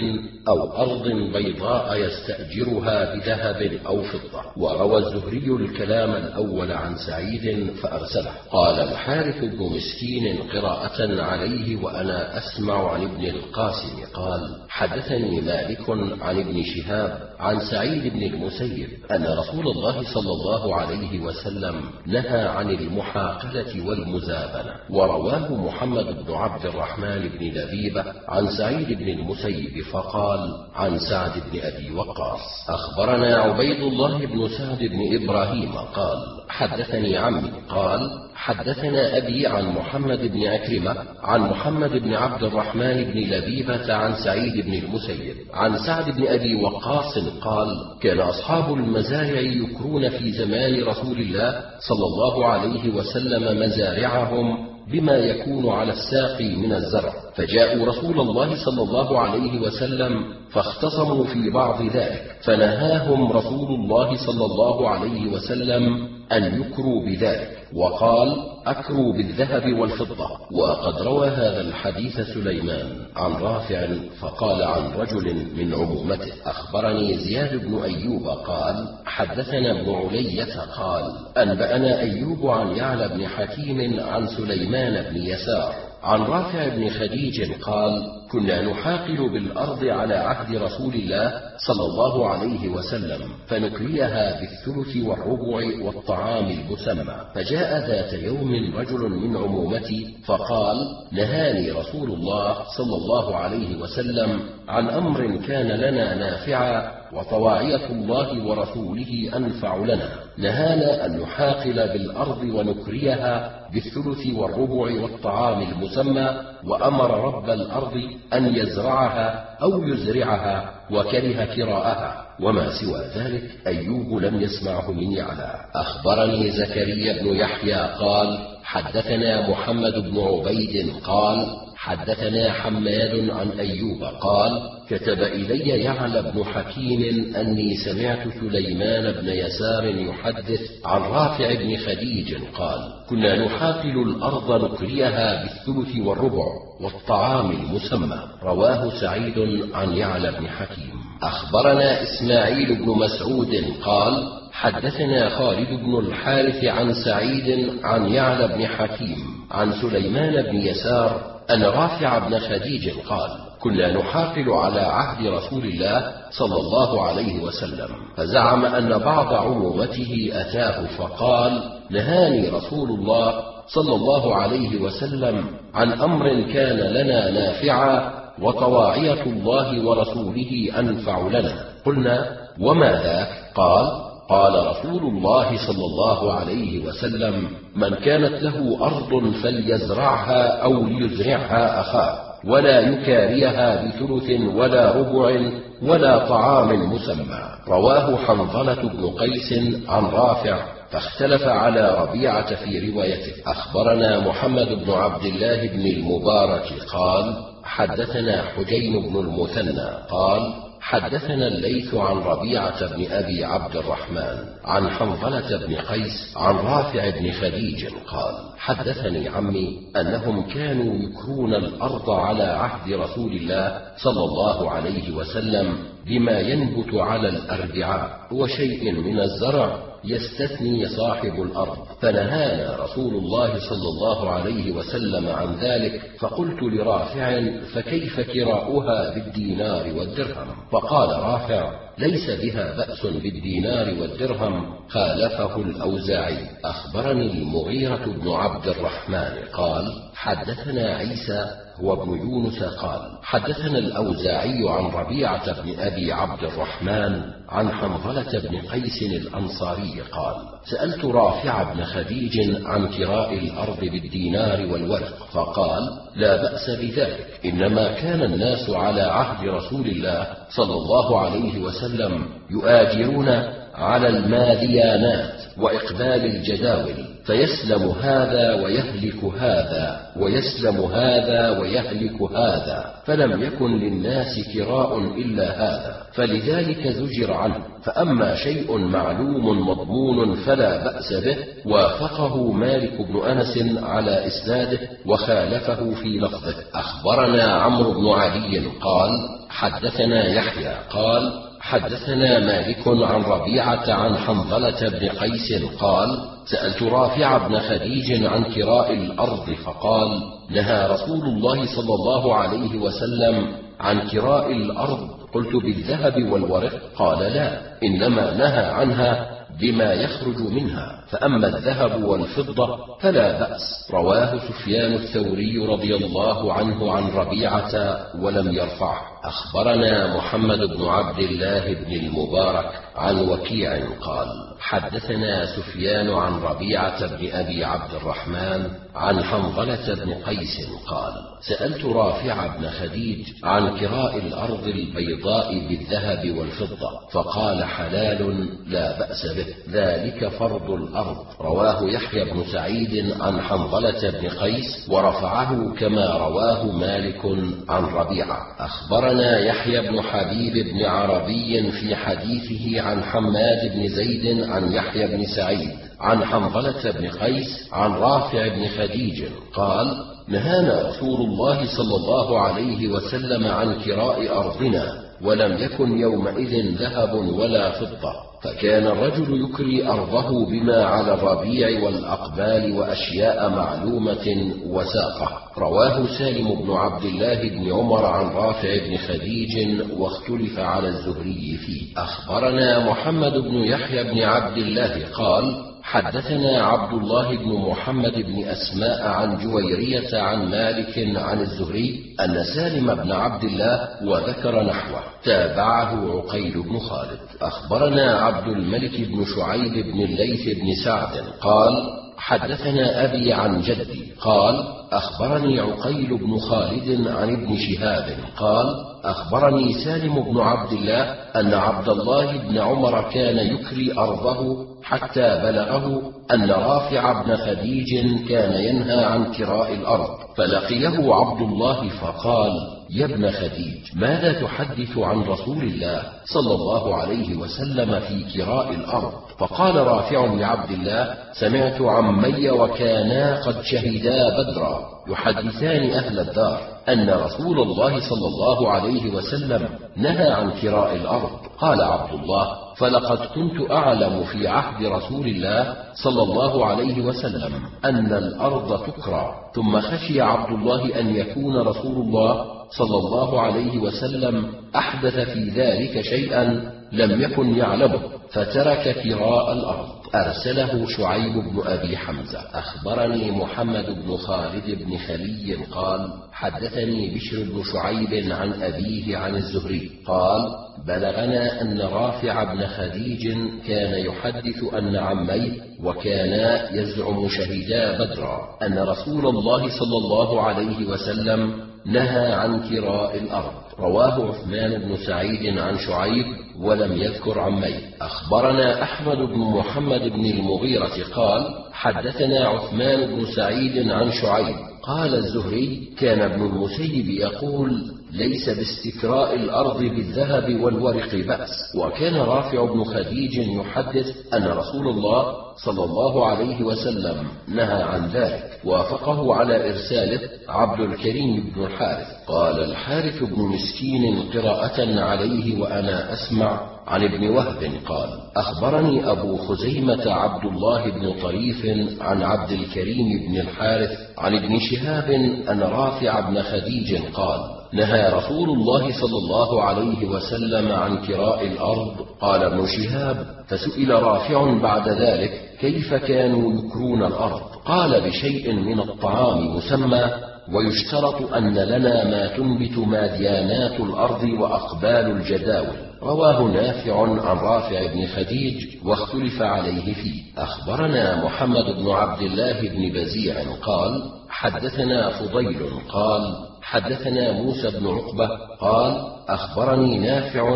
أو 0.49 0.77
أرض 0.77 1.09
بيضاء 1.33 1.97
يستأجرها 1.97 3.15
بذهب 3.15 3.81
أو 3.87 4.03
فضة. 4.03 4.43
وروى 4.57 4.99
الزهري 4.99 5.65
الكلام 5.65 6.11
الأول 6.11 6.73
عن 6.73 6.97
سعيد 6.97 7.71
فأرسله. 7.83 8.31
قال 8.51 8.81
الحارث 8.81 9.45
بن 9.45 9.63
مسكين 9.63 10.39
قراءة 10.43 11.23
عليه 11.23 11.77
وأنا 11.85 12.39
أسمع 12.39 12.93
عن 12.93 13.03
ابن 13.03 13.25
القاسم 13.27 14.05
قال 14.15 14.57
حدثني 14.69 15.41
مالك 15.41 15.91
عن 16.23 16.41
ابن 16.41 16.63
شهاب 16.63 17.29
عن 17.39 17.61
سعيد 17.71 18.08
بن 18.11 18.23
المسيب 18.23 18.89
أن 19.11 19.25
رسول 19.25 19.67
الله 19.69 20.03
صلى 20.15 20.33
الله 20.33 20.75
عليه 20.75 21.21
وسلم 21.21 21.81
نهى 22.07 22.49
عن 22.49 22.71
المحاقلة 22.71 23.89
والمزابنة 23.89 24.75
ورواه 24.91 25.55
محمد 25.55 26.27
بن 26.27 26.35
عبد 26.35 26.67
الرحمن 26.67 27.29
بن 27.29 27.47
لبيبة 27.47 28.05
عن 28.29 28.51
سعيد 28.59 28.99
بن 28.99 29.09
المسيب 29.09 29.85
فقال 29.93 30.67
عن 30.75 30.99
سعد 30.99 31.33
بن 31.53 31.61
أبي 31.63 31.91
وقاص. 31.95 32.41
أخبرنا 32.69 33.37
عبيد 33.37 33.81
الله 33.83 34.19
بن 34.27 34.49
سعد 34.49 34.79
بن 34.79 35.23
إبراهيم 35.23 35.73
قال 35.73 36.19
حدثني 36.49 37.17
عمي 37.17 37.53
قال 37.69 38.01
حدثنا 38.41 39.17
أبي 39.17 39.47
عن 39.47 39.65
محمد 39.75 40.19
بن 40.33 40.47
أكرمة 40.47 40.97
عن 41.23 41.41
محمد 41.41 41.91
بن 41.91 42.15
عبد 42.15 42.43
الرحمن 42.43 43.05
بن 43.05 43.19
لبيبة 43.21 43.95
عن 43.95 44.15
سعيد 44.25 44.67
بن 44.67 44.75
المسيب 44.75 45.37
عن 45.55 45.79
سعد 45.79 46.11
بن 46.17 46.27
أبي 46.27 46.55
وقاص 46.55 47.19
قال 47.41 47.69
كان 48.03 48.21
أصحاب 48.21 48.75
المزارع 48.75 49.41
يكرون 49.41 50.09
في 50.09 50.33
زمان 50.33 50.85
رسول 50.85 51.19
الله 51.21 51.51
صلى 51.89 52.05
الله 52.07 52.47
عليه 52.47 52.95
وسلم 52.95 53.61
مزارعهم 53.61 54.69
بما 54.93 55.17
يكون 55.17 55.69
على 55.73 55.93
الساقي 55.93 56.57
من 56.57 56.73
الزرع. 56.73 57.13
فجاءوا 57.35 57.87
رسول 57.87 58.21
الله 58.21 58.65
صلى 58.65 58.83
الله 58.83 59.19
عليه 59.21 59.61
وسلم 59.61 60.25
فاختصموا 60.51 61.25
في 61.25 61.51
بعض 61.51 61.83
ذلك 61.83 62.37
فنهاهم 62.45 63.33
رسول 63.33 63.69
الله 63.75 64.17
صلى 64.27 64.45
الله 64.45 64.89
عليه 64.91 65.33
وسلم 65.33 66.18
أن 66.33 66.61
يكروا 66.61 67.07
بذلك. 67.07 67.59
وقال 67.75 68.29
أكروا 68.67 69.13
بالذهب 69.13 69.79
والفضة. 69.79 70.29
وقد 70.53 71.03
روى 71.03 71.29
هذا 71.29 71.61
الحديث 71.61 72.21
سليمان 72.21 73.07
عن 73.17 73.33
رافع 73.33 73.87
فقال 74.21 74.63
عن 74.63 74.93
رجل 74.93 75.35
من 75.57 75.75
عمومته 75.75 76.33
أخبرني 76.47 77.19
زياد 77.19 77.57
بن 77.57 77.83
أيوب 77.83 78.29
قال 78.29 78.89
حدثنا 79.05 79.81
ابن 79.81 79.95
علية 79.95 80.61
قال 80.61 81.05
أنبأنا 81.37 82.01
أيوب 82.01 82.47
عن 82.47 82.77
يعلى 82.77 83.09
بن 83.09 83.27
حكيم 83.27 84.01
عن 84.01 84.27
سليمان 84.27 85.13
بن 85.13 85.17
يسار. 85.17 85.88
عن 86.03 86.21
رافع 86.21 86.69
بن 86.69 86.91
خديج 86.91 87.53
قال 87.53 87.93
كنا 88.33 88.63
نحاقل 88.63 89.31
بالأرض 89.33 89.85
على 89.85 90.15
عهد 90.15 90.57
رسول 90.57 90.95
الله 90.95 91.41
صلى 91.67 91.85
الله 91.85 92.29
عليه 92.29 92.69
وسلم 92.69 93.21
فنكريها 93.47 94.41
بالثلث 94.41 94.97
والربع 94.97 95.85
والطعام 95.85 96.47
المسمى. 96.47 97.15
فجاء 97.35 97.89
ذات 97.89 98.13
يوم 98.13 98.75
رجل 98.77 99.09
من 99.11 99.37
عمومتي 99.37 100.15
فقال 100.27 100.77
نهاني 101.13 101.71
رسول 101.71 102.11
الله 102.11 102.57
صلى 102.77 102.97
الله 102.97 103.37
عليه 103.37 103.77
وسلم 103.77 104.41
عن 104.69 104.89
أمر 104.89 105.37
كان 105.47 105.67
لنا 105.67 106.15
نافعا 106.15 106.98
وطواعية 107.13 107.87
الله 107.91 108.45
ورسوله 108.47 109.31
أنفع 109.37 109.77
لنا. 109.77 110.09
نهانا 110.39 111.07
أن 111.07 111.21
نحاقل 111.21 111.75
بالأرض 111.75 112.43
ونكريها 112.43 113.51
بالثلث 113.73 114.27
والربع 114.35 115.03
والطعام 115.03 115.63
المسمى 115.73 116.41
وأمر 116.65 117.35
رب 117.35 117.51
الأرض 117.51 118.03
أن 118.33 118.57
يزرعها 118.57 119.57
أو 119.63 119.83
يزرعها 119.83 120.71
وكره 120.91 121.45
كراءها. 121.45 122.25
وما 122.41 122.71
سوى 122.81 123.01
ذلك 123.17 123.51
أيوب 123.67 124.23
لم 124.23 124.41
يسمعه 124.41 124.93
من 124.93 125.13
يعلى. 125.13 125.55
أخبرني 125.75 126.51
زكريا 126.51 127.23
بن 127.23 127.37
يحيى 127.37 127.75
قال 127.75 128.39
حدثنا 128.65 129.51
محمد 129.51 129.95
بن 129.95 130.21
عبيد 130.21 130.93
قال 131.05 131.47
حدثنا 131.79 132.53
حماد 132.53 133.31
عن 133.31 133.51
أيوب 133.59 134.05
قال 134.05 134.51
كتب 134.91 135.23
إلي 135.23 135.69
يعلى 135.69 136.23
بن 136.23 136.45
حكيم 136.45 137.35
أني 137.37 137.77
سمعت 137.77 138.29
سليمان 138.41 139.13
بن 139.13 139.29
يسار 139.29 139.85
يحدث 139.85 140.61
عن 140.85 141.01
رافع 141.01 141.55
بن 141.55 141.77
خديج 141.77 142.35
قال 142.55 142.79
كنا 143.09 143.45
نحاقل 143.45 144.03
الأرض 144.03 144.65
نكريها 144.65 145.43
بالثلث 145.43 146.07
والربع 146.07 146.47
والطعام 146.81 147.51
المسمى. 147.51 148.19
رواه 148.43 149.01
سعيد 149.01 149.69
عن 149.75 149.93
يعلى 149.93 150.31
بن 150.31 150.49
حكيم. 150.49 150.95
أخبرنا 151.23 152.03
إسماعيل 152.03 152.75
بن 152.75 152.89
مسعود 152.89 153.65
قال 153.85 154.29
حدثنا 154.53 155.29
خالد 155.29 155.69
بن 155.69 155.99
الحارث 155.99 156.65
عن 156.65 156.93
سعيد 157.05 157.71
عن 157.85 158.07
يعلى 158.13 158.49
بن 158.49 158.67
حكيم 158.67 159.17
عن 159.51 159.73
سليمان 159.73 160.43
بن 160.43 160.57
يسار 160.57 161.38
أن 161.51 161.63
رافع 161.63 162.19
بن 162.19 162.39
خديج 162.39 162.91
قال 162.91 163.31
كنا 163.61 163.93
نحافل 163.93 164.51
على 164.51 164.81
عهد 164.81 165.27
رسول 165.27 165.65
الله 165.65 166.13
صلى 166.31 166.57
الله 166.57 167.07
عليه 167.07 167.43
وسلم 167.43 167.89
فزعم 168.17 168.65
أن 168.65 168.99
بعض 168.99 169.35
عمومته 169.35 170.31
أتاه 170.33 170.87
فقال 170.87 171.63
نهاني 171.91 172.49
رسول 172.49 172.91
الله 172.91 173.43
صلى 173.67 173.95
الله 173.95 174.35
عليه 174.35 174.81
وسلم 174.81 175.45
عن 175.75 175.93
أمر 175.93 176.43
كان 176.43 176.77
لنا 176.77 177.31
نافعا 177.31 178.11
وطواعية 178.43 179.23
الله 179.23 179.87
ورسوله 179.87 180.71
أنفع 180.79 181.29
لنا. 181.29 181.65
قلنا 181.87 182.37
وما 182.61 182.93
ذاك؟ 182.93 183.29
قال 183.55 184.08
قال 184.29 184.67
رسول 184.67 185.03
الله 185.03 185.67
صلى 185.67 185.85
الله 185.85 186.33
عليه 186.33 186.87
وسلم 186.87 187.49
من 187.77 187.95
كانت 187.95 188.43
له 188.43 188.87
أرض 188.87 189.33
فليزرعها 189.43 190.63
أو 190.63 190.87
ليزرعها 190.87 191.81
أخاه 191.81 192.19
ولا 192.45 192.81
يكاريها 192.81 193.85
بثلث 193.85 194.31
ولا 194.55 194.93
ربع 194.93 195.51
ولا 195.83 196.29
طعام 196.29 196.93
مسمى. 196.93 197.41
رواه 197.69 198.17
حنظلة 198.17 198.83
بن 198.83 199.11
قيس 199.11 199.53
عن 199.89 200.05
رافع 200.05 200.67
فاختلف 200.91 201.43
على 201.43 201.99
ربيعة 202.01 202.55
في 202.55 202.91
روايته. 202.91 203.33
أخبرنا 203.47 204.21
محمد 204.21 204.69
بن 204.69 204.91
عبد 204.91 205.25
الله 205.25 205.67
بن 205.67 205.87
المبارك 205.87 206.67
قال 206.93 207.35
حدثنا 207.65 208.43
حجين 208.43 209.09
بن 209.09 209.21
المثنى 209.21 209.89
قال 210.11 210.68
حدثنا 210.81 211.47
الليث 211.47 211.95
عن 211.95 212.17
ربيعة 212.17 212.97
بن 212.97 213.07
أبي 213.11 213.45
عبد 213.45 213.77
الرحمن 213.77 214.45
عن 214.65 214.91
حنظلة 214.91 215.67
بن 215.67 215.75
قيس 215.75 216.37
عن 216.37 216.55
رافع 216.55 217.11
بن 217.11 217.33
خديج 217.33 217.87
قال 217.87 218.35
حدثني 218.59 219.29
عمي 219.29 219.79
أنهم 219.97 220.43
كانوا 220.43 220.95
يكرون 220.95 221.55
الأرض 221.55 222.11
على 222.11 222.43
عهد 222.43 222.93
رسول 222.93 223.33
الله 223.33 223.83
صلى 223.97 224.25
الله 224.25 224.71
عليه 224.71 225.11
وسلم 225.17 225.79
بما 226.07 226.41
ينبت 226.41 226.95
على 226.95 227.29
الأربعاء 227.29 228.19
وشيء 228.33 228.93
من 228.93 229.21
الزرع 229.21 229.88
يستثني 230.05 230.89
صاحب 230.89 231.43
الأرض. 231.43 231.77
فنهانا 232.01 232.77
رسول 232.85 233.15
الله 233.15 233.59
صلى 233.59 233.89
الله 233.89 234.31
عليه 234.31 234.73
وسلم 234.73 235.29
عن 235.29 235.55
ذلك 235.55 236.11
فقلت 236.19 236.63
لرافع 236.63 237.41
فكيف 237.75 238.21
كراؤها 238.21 239.15
بالدينار 239.15 239.93
والدرهم؟ 239.99 240.57
فقال 240.73 241.09
رافع 241.09 241.88
ليس 241.99 242.31
بها 242.31 242.77
بأس 242.77 243.07
بالدينار 243.07 244.01
والدرهم 244.01 244.89
خالفه 244.89 245.57
الأوزاعي. 245.57 246.39
أخبرني 246.65 247.33
المغيرة 247.33 248.07
بن 248.07 248.31
عبد 248.31 248.67
الرحمن. 248.67 249.45
قال 249.53 249.93
حدثنا 250.15 250.97
عيسى 250.97 251.47
هو 251.81 252.03
ابن 252.03 252.19
يونس. 252.19 252.63
قال 252.63 253.19
حدثنا 253.23 253.79
الأوزاعي 253.79 254.69
عن 254.69 254.85
ربيعة 254.85 255.63
بن 255.63 255.81
أبي 255.81 256.13
عبد 256.13 256.45
الرحمن 256.45 257.23
عن 257.49 257.69
حنظلة 257.71 258.41
بن 258.41 258.59
قيس 258.59 259.03
الأنصاري. 259.03 260.01
قال 260.13 260.58
سألت 260.65 261.05
رافع 261.05 261.73
بن 261.73 261.85
خديج 261.85 262.41
عن 262.65 262.89
كراء 262.89 263.35
الأرض 263.35 263.81
بالدينار 263.81 264.67
والورق 264.67 265.29
فقال 265.33 265.83
لا 266.17 266.37
بأس 266.43 266.71
بذلك 266.71 267.41
إنما 267.45 267.93
كان 267.93 268.23
الناس 268.23 268.71
على 268.71 269.03
عهد 269.03 269.49
رسول 269.49 269.87
الله 269.87 270.27
صلى 270.51 270.75
الله 270.75 271.21
عليه 271.21 271.59
وسلم 271.59 272.27
يؤاجرون 272.51 273.29
على 273.75 274.09
الماذيانات 274.09 275.35
وإقبال 275.59 276.25
الجداول 276.25 277.05
فيسلم 277.29 277.91
هذا 278.01 278.55
ويهلك 278.55 279.25
هذا 279.25 280.01
ويسلم 280.17 280.77
هذا 280.81 281.59
ويهلك 281.59 282.23
هذا 282.23 282.95
فلم 283.05 283.43
يكن 283.43 283.79
للناس 283.79 284.41
كراء 284.55 284.99
إلا 284.99 285.45
هذا 285.45 285.97
فلذلك 286.13 286.89
زجر 286.89 287.33
عنه. 287.33 287.65
فأما 287.83 288.35
شيء 288.37 288.79
معلوم 288.79 289.69
مضمون 289.69 290.35
فلا 290.35 290.85
بأس 290.85 291.13
به 291.13 291.37
وافقه 291.67 292.53
مالك 292.53 293.03
بن 293.03 293.21
أنس 293.21 293.59
على 293.83 294.27
إسناده 294.27 294.79
وخالفه 295.07 295.95
في 295.95 296.09
لفظه. 296.09 296.55
أخبرنا 296.75 297.43
عمرو 297.43 297.93
بن 297.93 298.09
علي 298.09 298.59
قال 298.81 299.11
حدثنا 299.49 300.27
يحيى 300.27 300.77
قال 300.91 301.48
حدثنا 301.69 302.39
مالك 302.39 302.89
عن 302.89 303.23
ربيعة 303.23 303.93
عن 303.93 304.17
حنظلة 304.17 304.89
بن 304.89 305.09
قيس 305.09 305.63
قال 305.81 306.19
سألت 306.47 306.83
رافع 306.83 307.49
بن 307.49 307.59
خديج 307.59 308.25
عن 308.25 308.45
كراء 308.45 308.93
الأرض 308.93 309.51
فقال 309.65 310.21
نهى 310.51 310.87
رسول 310.87 311.21
الله 311.27 311.67
صلى 311.67 311.95
الله 311.95 312.35
عليه 312.35 312.79
وسلم 312.79 313.53
عن 313.81 314.01
كراء 314.09 314.53
الأرض 314.53 315.09
قلت 315.35 315.57
بالذهب 315.57 316.33
والورق؟ 316.33 316.73
قال 316.97 317.19
لا 317.19 317.61
إنما 317.83 318.35
نهى 318.35 318.65
عنها 318.65 319.38
بما 319.61 319.93
يخرج 319.93 320.41
منها 320.41 321.01
فأما 321.11 321.47
الذهب 321.47 322.05
والفضة 322.05 322.97
فلا 323.01 323.39
بأس. 323.39 323.89
رواه 323.91 324.39
سفيان 324.49 324.93
الثوري 324.95 325.59
رضي 325.67 325.97
الله 325.97 326.53
عنه 326.53 326.93
عن 326.93 327.09
ربيعة 327.11 327.99
ولم 328.23 328.53
يرفعه 328.53 329.01
أخبرنا 329.25 330.17
محمد 330.17 330.59
بن 330.59 330.85
عبد 330.85 331.19
الله 331.19 331.75
بن 331.75 331.93
المبارك 331.93 332.71
عن 332.97 333.29
وكيع 333.29 333.79
قال 334.01 334.29
حدثنا 334.61 335.47
سفيان 335.57 336.11
عن 336.11 336.41
ربيعة 336.41 337.07
بن 337.07 337.29
أبي 337.33 337.65
عبد 337.65 337.95
الرحمن 337.95 338.71
عن 338.95 339.25
حنظلة 339.25 339.95
بن 339.95 340.15
قيس 340.15 340.57
قال 340.87 341.13
سألت 341.41 341.85
رافع 341.85 342.47
بن 342.47 342.69
خديج 342.69 343.27
عن 343.45 343.79
كراء 343.79 344.19
الأرض 344.19 344.67
البيضاء 344.67 345.69
بالذهب 345.69 346.39
والفضة 346.39 347.09
فقال 347.13 347.65
حلال 347.65 348.49
لا 348.67 348.99
بأس 348.99 349.27
به 349.27 349.47
ذلك 349.73 350.29
فرض 350.29 350.71
الأرض. 350.71 351.17
رواه 351.41 351.91
يحيى 351.91 352.25
بن 352.25 352.45
سعيد 352.53 353.15
عن 353.21 353.41
حنظلة 353.41 354.11
بن 354.11 354.29
قيس 354.29 354.89
ورفعه 354.89 355.75
كما 355.75 356.17
رواه 356.17 356.73
مالك 356.73 357.25
عن 357.69 357.85
ربيعة. 357.85 358.39
أخبرنا 358.59 359.39
يحيى 359.39 359.81
بن 359.81 360.03
حبيب 360.03 360.67
بن 360.67 360.85
عربي 360.85 361.73
في 361.73 361.97
حديثه 361.97 362.81
عن 362.83 363.03
حماد 363.03 363.73
بن 363.75 363.89
زيد 363.89 364.45
عن 364.51 364.73
يحيى 364.73 365.07
بن 365.07 365.25
سعيد 365.37 365.88
عن 366.01 366.25
حنظلة 366.25 366.91
بن 366.91 367.09
قيس 367.09 367.69
عن 367.73 367.93
رافع 367.93 368.49
بن 368.49 368.69
خديج 368.69 369.25
قال 369.55 369.87
نهانا 370.29 370.89
رسول 370.89 371.21
الله 371.21 371.77
صلى 371.77 371.97
الله 371.97 372.41
عليه 372.41 372.89
وسلم 372.89 373.47
عن 373.47 373.75
كراء 373.75 374.39
أرضنا 374.39 375.09
ولم 375.23 375.57
يكن 375.59 375.99
يومئذ 375.99 376.75
ذهب 376.79 377.15
ولا 377.15 377.71
فضة. 377.71 378.13
فكان 378.43 378.87
الرجل 378.87 379.45
يكري 379.45 379.89
أرضه 379.89 380.47
بما 380.47 380.85
على 380.85 381.15
الربيع 381.15 381.85
والأقبال 381.85 382.73
وأشياء 382.73 383.51
معلومة 383.51 384.53
وساقة. 384.67 385.41
رواه 385.59 386.07
سالم 386.19 386.55
بن 386.55 386.73
عبد 386.73 387.05
الله 387.05 387.49
بن 387.49 387.73
عمر 387.73 388.07
عن 388.07 388.27
رافع 388.27 388.87
بن 388.87 388.97
خديج 388.97 389.81
واختلف 389.99 390.59
على 390.59 390.89
الزهري 390.89 391.59
فيه. 391.67 392.01
أخبرنا 392.03 392.91
محمد 392.91 393.33
بن 393.33 393.55
يحيى 393.55 394.05
بن 394.05 394.23
عبد 394.23 394.57
الله 394.57 395.05
قال 395.13 395.68
حدثنا 395.83 396.63
عبد 396.63 396.93
الله 396.93 397.37
بن 397.37 397.53
محمد 397.71 398.15
بن 398.15 398.45
أسماء 398.45 399.07
عن 399.07 399.39
جويرية 399.39 400.19
عن 400.19 400.51
مالك 400.51 401.17
عن 401.17 401.41
الزهري 401.41 402.17
أن 402.21 402.45
سالم 402.55 402.95
بن 402.95 403.13
عبد 403.13 403.45
الله 403.45 403.89
وذكر 404.05 404.63
نحوه. 404.63 405.01
تابعه 405.25 406.19
عقيل 406.19 406.63
بن 406.63 406.79
خالد. 406.79 407.19
أخبرنا 407.43 408.19
عبد 408.19 408.49
الملك 408.49 409.01
بن 409.01 409.25
شعيب 409.37 409.73
بن 409.73 410.03
الليث 410.03 410.59
بن 410.59 410.75
سعد 410.85 411.23
قال 411.41 412.08
حدثنا 412.19 413.05
أبي 413.05 413.33
عن 413.33 413.61
جدي 413.61 414.13
قال 414.21 414.65
أخبرني 414.93 415.61
عقيل 415.61 416.19
بن 416.19 416.39
خالد 416.39 417.09
عن 417.09 417.33
ابن 417.33 417.57
شهاب 417.57 418.05
قال 418.37 418.67
أخبرني 419.05 419.73
سالم 419.73 420.21
بن 420.21 420.41
عبد 420.41 420.73
الله 420.73 421.03
أن 421.37 421.55
عبد 421.55 421.89
الله 421.89 422.37
بن 422.37 422.59
عمر 422.59 423.11
كان 423.11 423.39
يكري 423.55 423.99
أرضه 423.99 424.67
حتى 424.83 425.41
بلغه 425.43 426.13
أن 426.31 426.51
رافع 426.51 427.23
بن 427.23 427.37
خديج 427.37 427.89
كان 428.29 428.61
ينهى 428.61 429.05
عن 429.05 429.33
كراء 429.33 429.75
الأرض 429.75 430.09
فلقيه 430.37 431.15
عبد 431.15 431.41
الله 431.41 431.89
فقال 431.89 432.78
يا 432.91 433.05
ابن 433.05 433.31
خديج 433.31 433.81
ماذا 433.95 434.33
تحدث 434.33 434.99
عن 434.99 435.21
رسول 435.23 435.63
الله 435.65 436.03
صلى 436.25 436.55
الله 436.55 436.97
عليه 436.97 437.37
وسلم 437.37 438.01
في 438.01 438.25
كراء 438.35 438.71
الأرض؟ 438.73 439.13
فقال 439.39 439.77
رافع 439.77 440.25
لعبد 440.35 440.71
الله 440.71 441.15
سمعت 441.33 441.81
عمي 441.81 442.51
وكانا 442.51 443.41
قد 443.41 443.63
شهدا 443.63 444.29
بدرا 444.39 444.89
يحدثان 445.09 445.91
أهل 445.91 446.19
الدار. 446.21 446.78
أن 446.93 447.11
رسول 447.11 447.61
الله 447.61 448.01
صلى 448.01 448.27
الله 448.27 448.71
عليه 448.71 449.15
وسلم 449.15 449.69
نهى 449.97 450.31
عن 450.31 450.51
كراء 450.51 450.97
الأرض. 450.97 451.31
قال 451.59 451.83
عبد 451.83 452.23
الله 452.23 452.49
فلقد 452.77 453.19
كنت 453.19 453.71
أعلم 453.71 454.25
في 454.25 454.49
عهد 454.49 454.87
رسول 454.87 455.27
الله 455.27 455.75
صلى 455.95 456.23
الله 456.23 456.67
عليه 456.67 457.03
وسلم 457.03 457.53
أن 457.85 458.13
الأرض 458.13 458.87
تكرى. 458.87 459.35
ثم 459.55 459.81
خشي 459.81 460.21
عبد 460.21 460.53
الله 460.53 461.01
أن 461.01 461.17
يكون 461.17 461.57
رسول 461.57 461.97
الله 462.07 462.45
صلى 462.71 462.97
الله 462.97 463.41
عليه 463.41 463.79
وسلم 463.79 464.53
أحدث 464.77 465.15
في 465.15 465.51
ذلك 465.51 466.01
شيئا 466.01 466.78
لم 466.93 467.23
يكن 467.23 467.55
يعلمه 467.55 468.01
فترك 468.33 468.97
كراء 469.03 469.53
الأرض. 469.53 469.89
أرسله 470.15 470.87
شعيب 470.87 471.33
بن 471.33 471.63
أبي 471.67 471.97
حمزة. 471.97 472.39
أخبرني 472.55 473.31
محمد 473.31 473.87
بن 473.87 474.17
خالد 474.17 474.83
بن 474.83 474.99
خلي 474.99 475.55
قال 475.71 476.13
حدثني 476.33 477.15
بشر 477.15 477.43
بن 477.43 477.63
شعيب 477.73 478.33
عن 478.33 478.63
أبيه 478.63 479.17
عن 479.17 479.37
الزهري. 479.37 479.91
قال 480.07 480.41
بلغنا 480.87 481.63
أن 481.63 481.81
رافع 481.81 482.45
بن 482.45 482.67
خديج 482.67 483.33
كان 483.67 484.05
يحدث 484.07 484.75
أن 484.75 484.97
عميه 484.97 485.53
وكانا 485.85 486.75
يزعم 486.75 487.29
شهدا 487.29 487.99
بدرا 487.99 488.41
أن 488.63 488.79
رسول 488.79 489.27
الله 489.27 489.69
صلى 489.79 489.97
الله 489.97 490.43
عليه 490.43 490.87
وسلم 490.87 491.69
نهى 491.87 492.33
عن 492.33 492.61
كراء 492.71 493.19
الأرض. 493.19 493.53
رواه 493.79 494.29
عثمان 494.29 494.79
بن 494.79 494.97
سعيد 495.07 495.59
عن 495.59 495.79
شعيب 495.79 496.27
ولم 496.61 496.97
يذكر 496.97 497.41
عميه 497.41 497.81
أخبرنا 498.01 498.83
أحمد 498.83 499.17
بن 499.17 499.39
محمد 499.39 500.01
بن 500.01 500.27
المغيرة 500.27 501.05
قال 501.15 501.43
حدثنا 501.73 502.49
عثمان 502.49 503.07
بن 503.07 503.27
سعيد 503.37 503.89
عن 503.89 504.13
شعيب. 504.13 504.57
قال 504.83 505.15
الزهري 505.15 505.91
كان 505.99 506.21
ابن 506.21 506.47
المسيب 506.47 507.09
يقول 507.09 507.98
ليس 508.13 508.49
باستكراء 508.49 509.35
الأرض 509.35 509.79
بالذهب 509.79 510.61
والورق 510.61 511.15
بأس. 511.15 511.51
وكان 511.77 512.17
رافع 512.17 512.65
بن 512.65 512.85
خديج 512.85 513.35
يحدث 513.37 514.35
أن 514.35 514.45
رسول 514.45 514.89
الله 514.89 515.49
صلى 515.65 515.85
الله 515.85 516.27
عليه 516.27 516.63
وسلم 516.63 517.27
نهى 517.49 517.83
عن 517.83 518.09
ذلك 518.09 518.61
وافقه 518.65 519.35
على 519.35 519.71
إرساله 519.71 520.21
عبد 520.49 520.81
الكريم 520.81 521.53
بن 521.57 521.65
الحارث 521.65 522.07
قال 522.27 522.65
الحارث 522.65 523.23
بن 523.23 523.43
مسكين 523.43 524.23
قراءة 524.35 525.01
عليه 525.01 525.61
وأنا 525.61 526.13
أسمع 526.13 526.79
عن 526.87 527.05
ابن 527.05 527.29
وهب 527.29 527.73
قال 527.87 528.09
أخبرني 528.37 529.11
أبو 529.11 529.37
خزيمة 529.37 530.11
عبد 530.11 530.45
الله 530.45 530.91
بن 530.91 531.23
طريف 531.23 531.67
عن 532.01 532.23
عبد 532.23 532.51
الكريم 532.53 533.29
بن 533.29 533.41
الحارث 533.41 533.91
عن 534.19 534.35
ابن 534.37 534.59
شهاب 534.59 535.11
أن 535.51 535.61
رافع 535.61 536.21
بن 536.21 536.43
خديج 536.43 537.03
قال 537.15 537.58
نهى 537.73 538.13
رسول 538.13 538.51
الله 538.51 539.01
صلى 539.01 539.19
الله 539.19 539.63
عليه 539.63 540.09
وسلم 540.09 540.73
عن 540.73 541.07
كراء 541.07 541.47
الأرض. 541.47 541.97
قال 542.21 542.43
ابن 542.43 542.67
شهاب 542.67 543.27
فسئل 543.49 544.03
رافع 544.03 544.61
بعد 544.63 544.89
ذلك 544.89 545.41
كيف 545.61 545.95
كانوا 545.95 546.53
يكرون 546.53 547.05
الأرض؟ 547.05 547.41
قال 547.65 548.01
بشيء 548.01 548.53
من 548.53 548.81
الطعام 548.81 549.57
مسمى 549.57 550.11
ويشترط 550.55 551.33
أن 551.33 551.59
لنا 551.59 552.05
ما 552.05 552.37
تنبت 552.37 552.79
ماديانات 552.79 553.81
الأرض 553.81 554.25
وأقبال 554.25 555.11
الجداول. 555.11 555.77
رواه 556.03 556.43
نافع 556.43 557.03
عن 557.03 557.37
رافع 557.37 557.87
بن 557.95 558.07
خديج 558.07 558.67
واختلف 558.85 559.43
عليه 559.43 559.95
فيه. 559.95 560.23
أخبرنا 560.39 561.25
محمد 561.25 561.65
بن 561.79 561.91
عبد 561.91 562.23
الله 562.23 562.61
بن 562.61 562.93
بزيع 562.95 563.35
قال 563.63 564.03
حدثنا 564.29 565.09
فضيل 565.09 565.61
قال 565.89 566.49
حدثنا 566.71 567.33
موسى 567.33 567.71
بن 567.71 567.87
عقبة 567.87 568.29
قال 568.61 569.07
أخبرني 569.29 569.99
نافع 569.99 570.55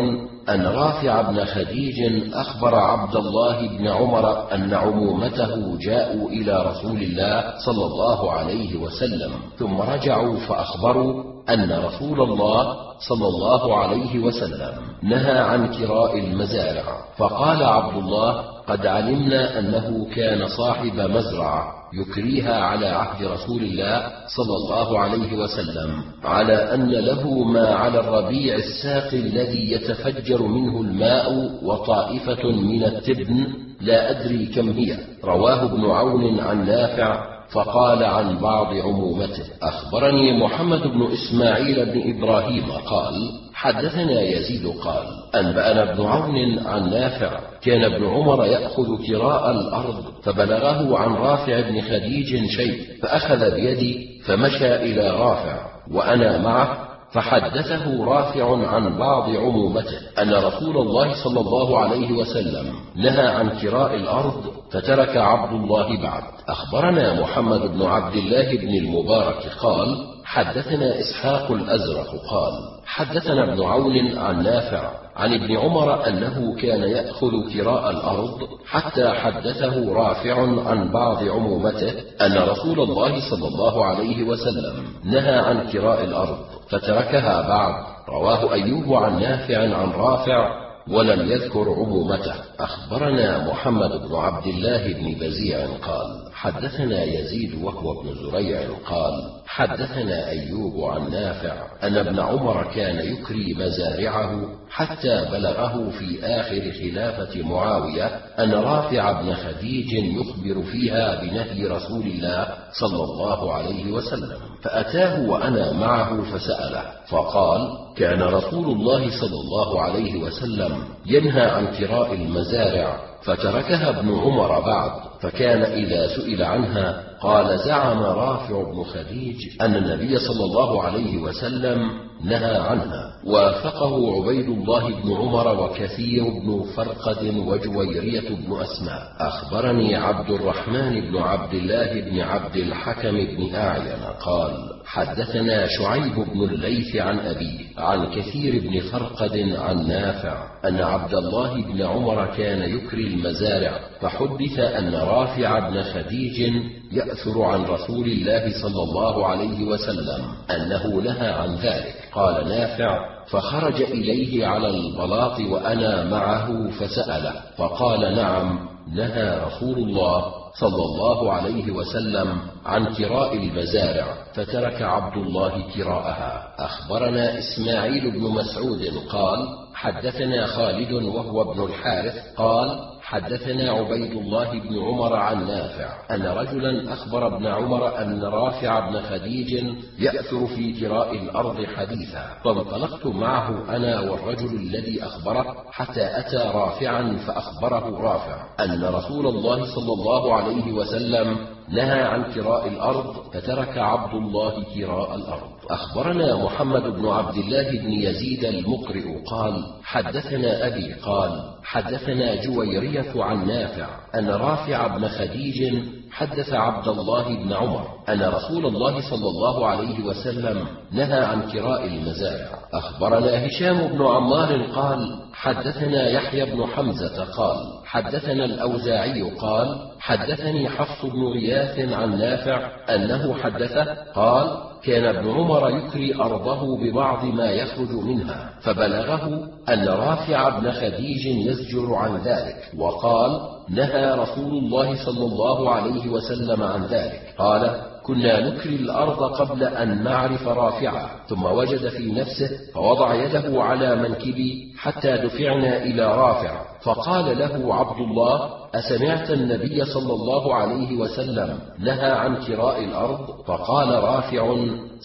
أن 0.49 0.61
رافع 0.65 1.21
بن 1.21 1.45
خديج 1.45 2.23
أخبر 2.33 2.75
عبد 2.75 3.15
الله 3.15 3.67
بن 3.67 3.87
عمر 3.87 4.51
أن 4.51 4.73
عمومته 4.73 5.77
جاءوا 5.77 6.29
إلى 6.29 6.65
رسول 6.69 7.01
الله 7.01 7.53
صلى 7.65 7.85
الله 7.85 8.31
عليه 8.31 8.77
وسلم 8.77 9.31
ثم 9.57 9.81
رجعوا 9.81 10.35
فأخبروا 10.35 11.23
أن 11.49 11.71
رسول 11.85 12.21
الله 12.21 12.75
صلى 12.99 13.27
الله 13.27 13.77
عليه 13.77 14.19
وسلم 14.19 14.73
نهى 15.03 15.39
عن 15.39 15.67
كراء 15.67 16.19
المزارع 16.19 16.83
فقال 17.17 17.63
عبد 17.63 17.97
الله 17.97 18.41
قد 18.67 18.85
علمنا 18.85 19.59
أنه 19.59 20.07
كان 20.15 20.47
صاحب 20.47 20.95
مزرعة. 20.95 21.82
يكريها 21.93 22.55
على 22.55 22.87
عهد 22.87 23.25
رسول 23.25 23.63
الله 23.63 24.11
صلى 24.27 24.55
الله 24.55 24.99
عليه 24.99 25.37
وسلم 25.37 26.03
على 26.23 26.73
أن 26.73 26.91
له 26.91 27.43
ما 27.43 27.67
على 27.67 27.99
الربيع 27.99 28.55
الساقي 28.55 29.17
الذي 29.17 29.71
يتفجر 29.71 30.41
منه 30.41 30.81
الماء 30.81 31.59
وطائفة 31.63 32.51
من 32.51 32.83
التبن 32.83 33.47
لا 33.81 34.11
أدري 34.11 34.45
كم 34.45 34.69
هي. 34.69 34.97
رواه 35.23 35.63
ابن 35.65 35.85
عون 35.85 36.39
عن 36.39 36.65
نافع 36.65 37.32
فقال 37.53 38.03
عن 38.03 38.37
بعض 38.37 38.73
عمومته 38.73 39.43
أخبرني 39.63 40.37
محمد 40.39 40.81
بن 40.87 41.07
إسماعيل 41.13 41.85
بن 41.85 42.17
إبراهيم 42.17 42.71
قال 42.71 43.13
حدثنا 43.53 44.21
يزيد 44.21 44.67
قال 44.67 45.05
أنبأنا 45.35 45.91
ابن 45.91 46.05
عون 46.05 46.59
عن 46.59 46.89
نافع 46.89 47.39
كان 47.61 47.83
ابن 47.83 48.05
عمر 48.05 48.45
يأخذ 48.45 49.07
كراء 49.07 49.51
الأرض 49.51 50.03
فبلغه 50.23 50.97
عن 50.97 51.13
رافع 51.13 51.69
بن 51.69 51.81
خديج 51.81 52.45
شيء 52.45 52.81
فأخذ 53.01 53.55
بيدي 53.55 54.21
فمشى 54.25 54.75
إلى 54.75 55.09
رافع 55.09 55.65
وأنا 55.91 56.37
معه 56.37 56.92
فحدثه 57.13 58.05
رافع 58.05 58.67
عن 58.67 58.97
بعض 58.97 59.29
عمومته 59.29 59.97
أن 60.21 60.33
رسول 60.33 60.77
الله 60.77 61.23
صلى 61.23 61.39
الله 61.39 61.79
عليه 61.79 62.11
وسلم 62.11 62.73
نهى 62.95 63.27
عن 63.27 63.49
كراء 63.49 63.95
الأرض 63.95 64.43
فترك 64.71 65.17
عبد 65.17 65.53
الله 65.53 66.01
بعد. 66.01 66.23
أخبرنا 66.47 67.21
محمد 67.21 67.61
بن 67.61 67.81
عبد 67.81 68.15
الله 68.15 68.57
بن 68.57 68.75
المبارك 68.75 69.47
قال 69.59 69.97
حدثنا 70.33 70.99
إسحاق 70.99 71.51
الأزرق 71.51 72.09
قال 72.29 72.53
حدثنا 72.85 73.53
ابن 73.53 73.63
عون 73.63 74.17
عن 74.17 74.43
نافع 74.43 74.91
عن 75.15 75.33
ابن 75.33 75.57
عمر 75.57 76.07
أنه 76.07 76.55
كان 76.61 76.81
يأخذ 76.81 77.31
كراء 77.53 77.89
الأرض 77.89 78.39
حتى 78.65 79.09
حدثه 79.09 79.93
رافع 79.93 80.41
عن 80.69 80.91
بعض 80.91 81.23
عمومته 81.23 81.93
أن 82.21 82.37
رسول 82.37 82.79
الله 82.79 83.29
صلى 83.29 83.47
الله 83.47 83.85
عليه 83.85 84.23
وسلم 84.23 84.85
نهى 85.03 85.39
عن 85.39 85.67
كراء 85.71 86.03
الأرض 86.03 86.37
فتركها 86.69 87.47
بعد. 87.47 87.73
رواه 88.09 88.53
أيوب 88.53 88.93
عن 88.93 89.19
نافع 89.19 89.57
عن 89.57 89.91
رافع 89.91 90.49
ولم 90.91 91.31
يذكر 91.31 91.73
عمومته. 91.73 92.33
أخبرنا 92.59 93.47
محمد 93.47 93.91
بن 94.07 94.15
عبد 94.15 94.47
الله 94.47 94.93
بن 94.93 95.13
بزيع 95.19 95.65
قال 95.65 96.22
حدثنا 96.43 97.03
يزيد 97.03 97.63
وهو 97.63 98.01
ابن 98.01 98.15
زريع 98.15 98.61
قال 98.85 99.13
حدثنا 99.45 100.29
أيوب 100.29 100.83
عن 100.83 101.11
نافع 101.11 101.53
أن 101.83 101.97
ابن 101.97 102.19
عمر 102.19 102.71
كان 102.75 103.13
يكري 103.13 103.53
مزارعه 103.53 104.45
حتى 104.69 105.25
بلغه 105.31 105.89
في 105.89 106.25
آخر 106.25 106.71
خلافة 106.71 107.41
معاوية 107.43 108.05
أن 108.39 108.51
رافع 108.53 109.21
بن 109.21 109.33
خديج 109.33 109.93
يخبر 109.93 110.63
فيها 110.71 111.21
بنهي 111.21 111.67
رسول 111.67 112.05
الله 112.07 112.47
صلى 112.71 113.03
الله 113.03 113.53
عليه 113.53 113.91
وسلم 113.91 114.39
فأتاه 114.63 115.29
وأنا 115.29 115.73
معه 115.73 116.21
فسأله 116.21 116.83
فقال 117.07 117.69
كان 117.97 118.21
رسول 118.21 118.65
الله 118.65 119.09
صلى 119.21 119.39
الله 119.39 119.81
عليه 119.81 120.23
وسلم 120.23 120.83
ينهى 121.05 121.41
عن 121.41 121.67
كراء 121.67 122.13
المزارع 122.13 123.12
فتركها 123.25 123.89
ابن 123.89 124.09
عمر 124.19 124.59
بعد 124.59 124.91
فكان 125.21 125.61
إذا 125.61 126.07
سئل 126.07 126.43
عنها 126.43 127.03
قال 127.21 127.59
زعم 127.59 127.99
رافع 128.03 128.63
بن 128.63 128.83
خديج 128.83 129.61
أن 129.61 129.75
النبي 129.75 130.19
صلى 130.19 130.45
الله 130.45 130.83
عليه 130.83 131.17
وسلم 131.17 131.89
نهى 132.23 132.57
عنها 132.57 133.13
وافقه 133.25 134.15
عبيد 134.15 134.49
الله 134.49 134.87
بن 134.89 135.13
عمر 135.13 135.63
وكثير 135.63 136.23
بن 136.23 136.65
فرقد 136.75 137.35
وجويرية 137.47 138.29
بن 138.29 138.61
أسماء. 138.61 139.01
أخبرني 139.19 139.95
عبد 139.95 140.29
الرحمن 140.29 141.01
بن 141.01 141.17
عبد 141.17 141.53
الله 141.53 142.01
بن 142.01 142.19
عبد 142.21 142.55
الحكم 142.55 143.11
بن 143.11 143.55
أعين 143.55 144.03
قال 144.25 144.53
حدثنا 144.85 145.67
شعيب 145.67 146.15
بن 146.15 146.43
الليث 146.43 146.95
عن 146.95 147.19
أبيه 147.19 147.59
عن 147.77 148.11
كثير 148.15 148.61
بن 148.61 148.79
فرقد 148.79 149.37
عن 149.57 149.87
نافع 149.87 150.47
أن 150.65 150.81
عبد 150.81 151.13
الله 151.13 151.61
بن 151.61 151.81
عمر 151.81 152.25
كان 152.25 152.61
يكري 152.61 153.07
المزارع 153.07 153.79
فحدث 154.01 154.59
أن 154.59 154.95
رافع 154.95 155.69
بن 155.69 155.83
خديج 155.83 156.53
يأثر 156.91 157.41
عن 157.41 157.63
رسول 157.63 158.05
الله 158.05 158.61
صلى 158.61 158.83
الله 158.83 159.27
عليه 159.27 159.63
وسلم 159.63 160.25
أنه 160.51 161.01
نهى 161.01 161.29
عن 161.29 161.55
ذلك. 161.55 161.95
قال 162.13 162.47
نافع 162.49 162.99
فخرج 163.29 163.81
إليه 163.81 164.47
على 164.47 164.67
البلاط 164.67 165.39
وأنا 165.39 166.03
معه 166.03 166.69
فسأله 166.69 167.33
فقال 167.57 168.15
نعم 168.15 168.59
نهى 168.93 169.41
رسول 169.45 169.77
الله 169.77 170.42
صلى 170.59 170.83
الله 170.85 171.33
عليه 171.33 171.71
وسلم 171.71 172.37
عن 172.65 172.93
كراء 172.93 173.37
المزارع 173.37 174.05
فترك 174.33 174.81
عبد 174.81 175.17
الله 175.17 175.63
كراءها. 175.75 176.55
أخبرنا 176.59 177.39
إسماعيل 177.39 178.11
بن 178.11 178.21
مسعود 178.21 178.93
قال 179.09 179.47
حدثنا 179.73 180.45
خالد 180.45 180.91
وهو 180.91 181.51
ابن 181.51 181.63
الحارث 181.63 182.35
قال 182.37 182.92
حدثنا 183.13 183.71
عبيد 183.71 184.11
الله 184.11 184.59
بن 184.59 184.79
عمر 184.79 185.15
عن 185.15 185.47
نافع 185.47 185.89
أن 186.11 186.25
رجلا 186.25 186.93
أخبر 186.93 187.27
ابن 187.27 187.45
عمر 187.45 188.01
أن 188.01 188.23
رافع 188.23 188.89
بن 188.89 189.01
خديج 189.01 189.63
يأثر 189.99 190.47
في 190.47 190.79
كراء 190.79 191.15
الأرض 191.15 191.65
حديثا 191.65 192.25
فانطلقت 192.43 193.05
معه 193.05 193.75
أنا 193.75 193.99
والرجل 193.99 194.55
الذي 194.55 195.03
أخبره 195.03 195.55
حتى 195.71 196.19
أتى 196.19 196.51
رافعا 196.53 197.17
فأخبره 197.27 198.01
رافع 198.01 198.45
أن 198.59 198.83
رسول 198.83 199.27
الله 199.27 199.65
صلى 199.75 199.93
الله 199.93 200.33
عليه 200.35 200.71
وسلم 200.71 201.52
نهى 201.69 202.01
عن 202.01 202.23
كراء 202.33 202.67
الأرض 202.67 203.15
فترك 203.33 203.77
عبد 203.77 204.13
الله 204.13 204.63
كراء 204.75 205.15
الأرض. 205.15 205.51
أخبرنا 205.69 206.43
محمد 206.43 206.83
بن 206.83 207.07
عبد 207.07 207.37
الله 207.37 207.71
بن 207.71 207.91
يزيد 207.91 208.45
المقرئ 208.45 209.23
قال 209.25 209.63
حدثنا 209.83 210.67
أبي 210.67 210.93
قال 210.93 211.53
حدثنا 211.63 212.43
جويرية 212.43 213.23
عن 213.23 213.47
نافع 213.47 213.87
أن 214.15 214.29
رافع 214.29 214.87
بن 214.87 215.07
خديج 215.07 215.73
حدث 216.13 216.53
عبد 216.53 216.87
الله 216.87 217.23
بن 217.23 217.53
عمر 217.53 217.87
أن 218.09 218.21
رسول 218.21 218.65
الله 218.65 219.09
صلى 219.09 219.29
الله 219.29 219.67
عليه 219.67 220.05
وسلم 220.05 220.67
نهى 220.91 221.19
عن 221.19 221.41
كراء 221.41 221.85
المزارع. 221.87 222.47
أخبرنا 222.73 223.47
هشام 223.47 223.87
بن 223.87 224.05
عمار 224.05 224.65
قال 224.75 225.19
حدثنا 225.33 226.09
يحيى 226.09 226.45
بن 226.45 226.65
حمزة 226.65 227.23
قال 227.23 227.57
حدثنا 227.85 228.45
الأوزاعي 228.45 229.21
قال 229.21 229.91
حدثني 229.99 230.69
حفص 230.69 231.05
بن 231.05 231.23
غياث 231.23 231.93
عن 231.93 232.19
نافع 232.19 232.71
أنه 232.95 233.33
حدثه 233.33 233.93
قال 234.15 234.72
كان 234.85 235.15
ابن 235.15 235.29
عمر 235.29 235.69
يكري 235.69 236.15
أرضه 236.15 236.77
ببعض 236.77 237.25
ما 237.25 237.51
يخرج 237.51 237.91
منها 237.91 238.49
فبلغه 238.61 239.49
أن 239.69 239.87
رافع 239.87 240.59
بن 240.59 240.71
خديج 240.71 241.25
يزجر 241.25 241.95
عن 241.95 242.17
ذلك 242.17 242.71
وقال 242.77 243.39
نهى 243.69 244.11
رسول 244.11 244.51
الله 244.57 245.05
صلى 245.05 245.25
الله 245.25 245.69
عليه 245.69 246.09
وسلم 246.09 246.63
عن 246.63 246.85
ذلك. 246.85 247.33
قال 247.37 247.81
كنا 248.03 248.49
نكري 248.49 248.75
الأرض 248.75 249.23
قبل 249.23 249.63
أن 249.63 250.03
نعرف 250.03 250.47
رافعا 250.47 251.07
ثم 251.27 251.43
وجد 251.43 251.87
في 251.87 252.11
نفسه 252.11 252.49
فوضع 252.73 253.13
يده 253.15 253.63
على 253.63 253.95
منكبي 253.95 254.73
حتى 254.77 255.11
دفعنا 255.17 255.77
إلى 255.77 256.05
رافع 256.15 256.61
فقال 256.81 257.39
له 257.39 257.75
عبد 257.75 257.99
الله 257.99 258.62
أسمعت 258.75 259.31
النبي 259.31 259.85
صلى 259.85 260.13
الله 260.13 260.55
عليه 260.55 260.97
وسلم 260.97 261.59
نهى 261.79 262.11
عن 262.11 262.35
كراء 262.35 262.83
الأرض؟ 262.83 263.27
فقال 263.47 264.03
رافع 264.03 264.55